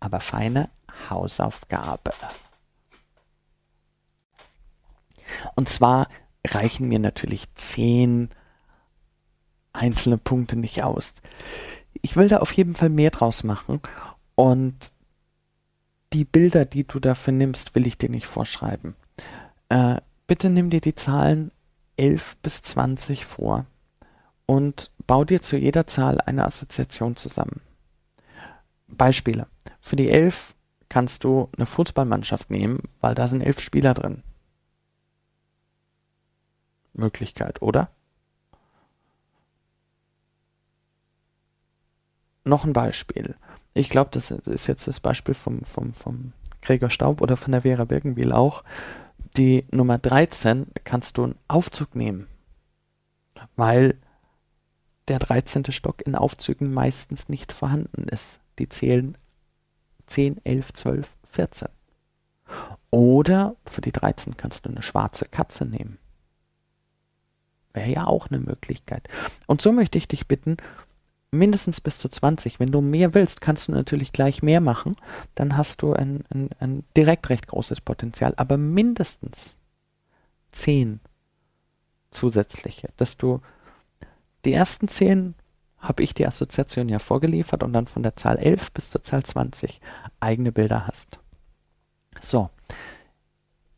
[0.00, 0.70] aber feine
[1.10, 2.12] Hausaufgabe.
[5.56, 6.08] Und zwar
[6.46, 8.30] reichen mir natürlich zehn
[9.74, 11.12] einzelne Punkte nicht aus.
[12.00, 13.82] Ich will da auf jeden Fall mehr draus machen
[14.36, 14.90] und
[16.14, 18.96] die Bilder, die du dafür nimmst, will ich dir nicht vorschreiben.
[19.68, 21.52] Äh, bitte nimm dir die Zahlen
[21.98, 23.66] 11 bis 20 vor
[24.46, 27.60] und bau dir zu jeder Zahl eine Assoziation zusammen.
[28.88, 29.46] Beispiele.
[29.80, 30.54] Für die 11
[30.88, 34.22] kannst du eine Fußballmannschaft nehmen, weil da sind elf Spieler drin.
[36.92, 37.90] Möglichkeit, oder?
[42.44, 43.34] Noch ein Beispiel.
[43.74, 46.32] Ich glaube, das ist jetzt das Beispiel vom, vom, vom
[46.62, 48.62] Gregor Staub oder von der Vera Birkenbiel auch.
[49.36, 52.28] Die Nummer 13 kannst du einen Aufzug nehmen,
[53.56, 53.98] weil
[55.08, 55.70] der 13.
[55.70, 58.40] Stock in Aufzügen meistens nicht vorhanden ist.
[58.58, 59.16] Die zählen
[60.06, 61.68] 10, 11, 12, 14.
[62.90, 65.98] Oder für die 13 kannst du eine schwarze Katze nehmen.
[67.72, 69.08] Wäre ja auch eine Möglichkeit.
[69.46, 70.56] Und so möchte ich dich bitten,
[71.30, 72.58] mindestens bis zu 20.
[72.58, 74.96] Wenn du mehr willst, kannst du natürlich gleich mehr machen.
[75.34, 78.32] Dann hast du ein, ein, ein direkt recht großes Potenzial.
[78.36, 79.56] Aber mindestens
[80.52, 81.00] 10
[82.10, 83.40] zusätzliche, dass du
[84.46, 85.34] die ersten 10
[85.78, 89.22] habe ich die Assoziation ja vorgeliefert und dann von der Zahl 11 bis zur Zahl
[89.22, 89.80] 20
[90.20, 91.18] eigene Bilder hast.
[92.20, 92.50] So,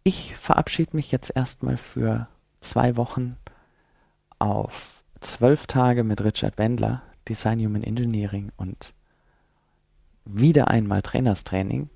[0.04, 2.28] ich verabschiede mich jetzt erstmal für
[2.60, 3.36] zwei Wochen
[4.38, 8.94] auf zwölf Tage mit Richard Bendler, Design Human Engineering und
[10.24, 11.90] wieder einmal Trainerstraining.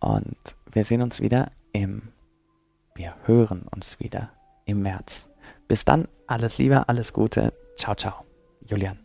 [0.00, 0.36] Und
[0.72, 2.08] wir sehen uns wieder im,
[2.94, 4.30] wir hören uns wieder
[4.64, 5.28] im März.
[5.68, 7.52] Bis dann, alles Liebe, alles Gute.
[7.76, 8.24] 悄悄
[8.68, 9.03] 有点。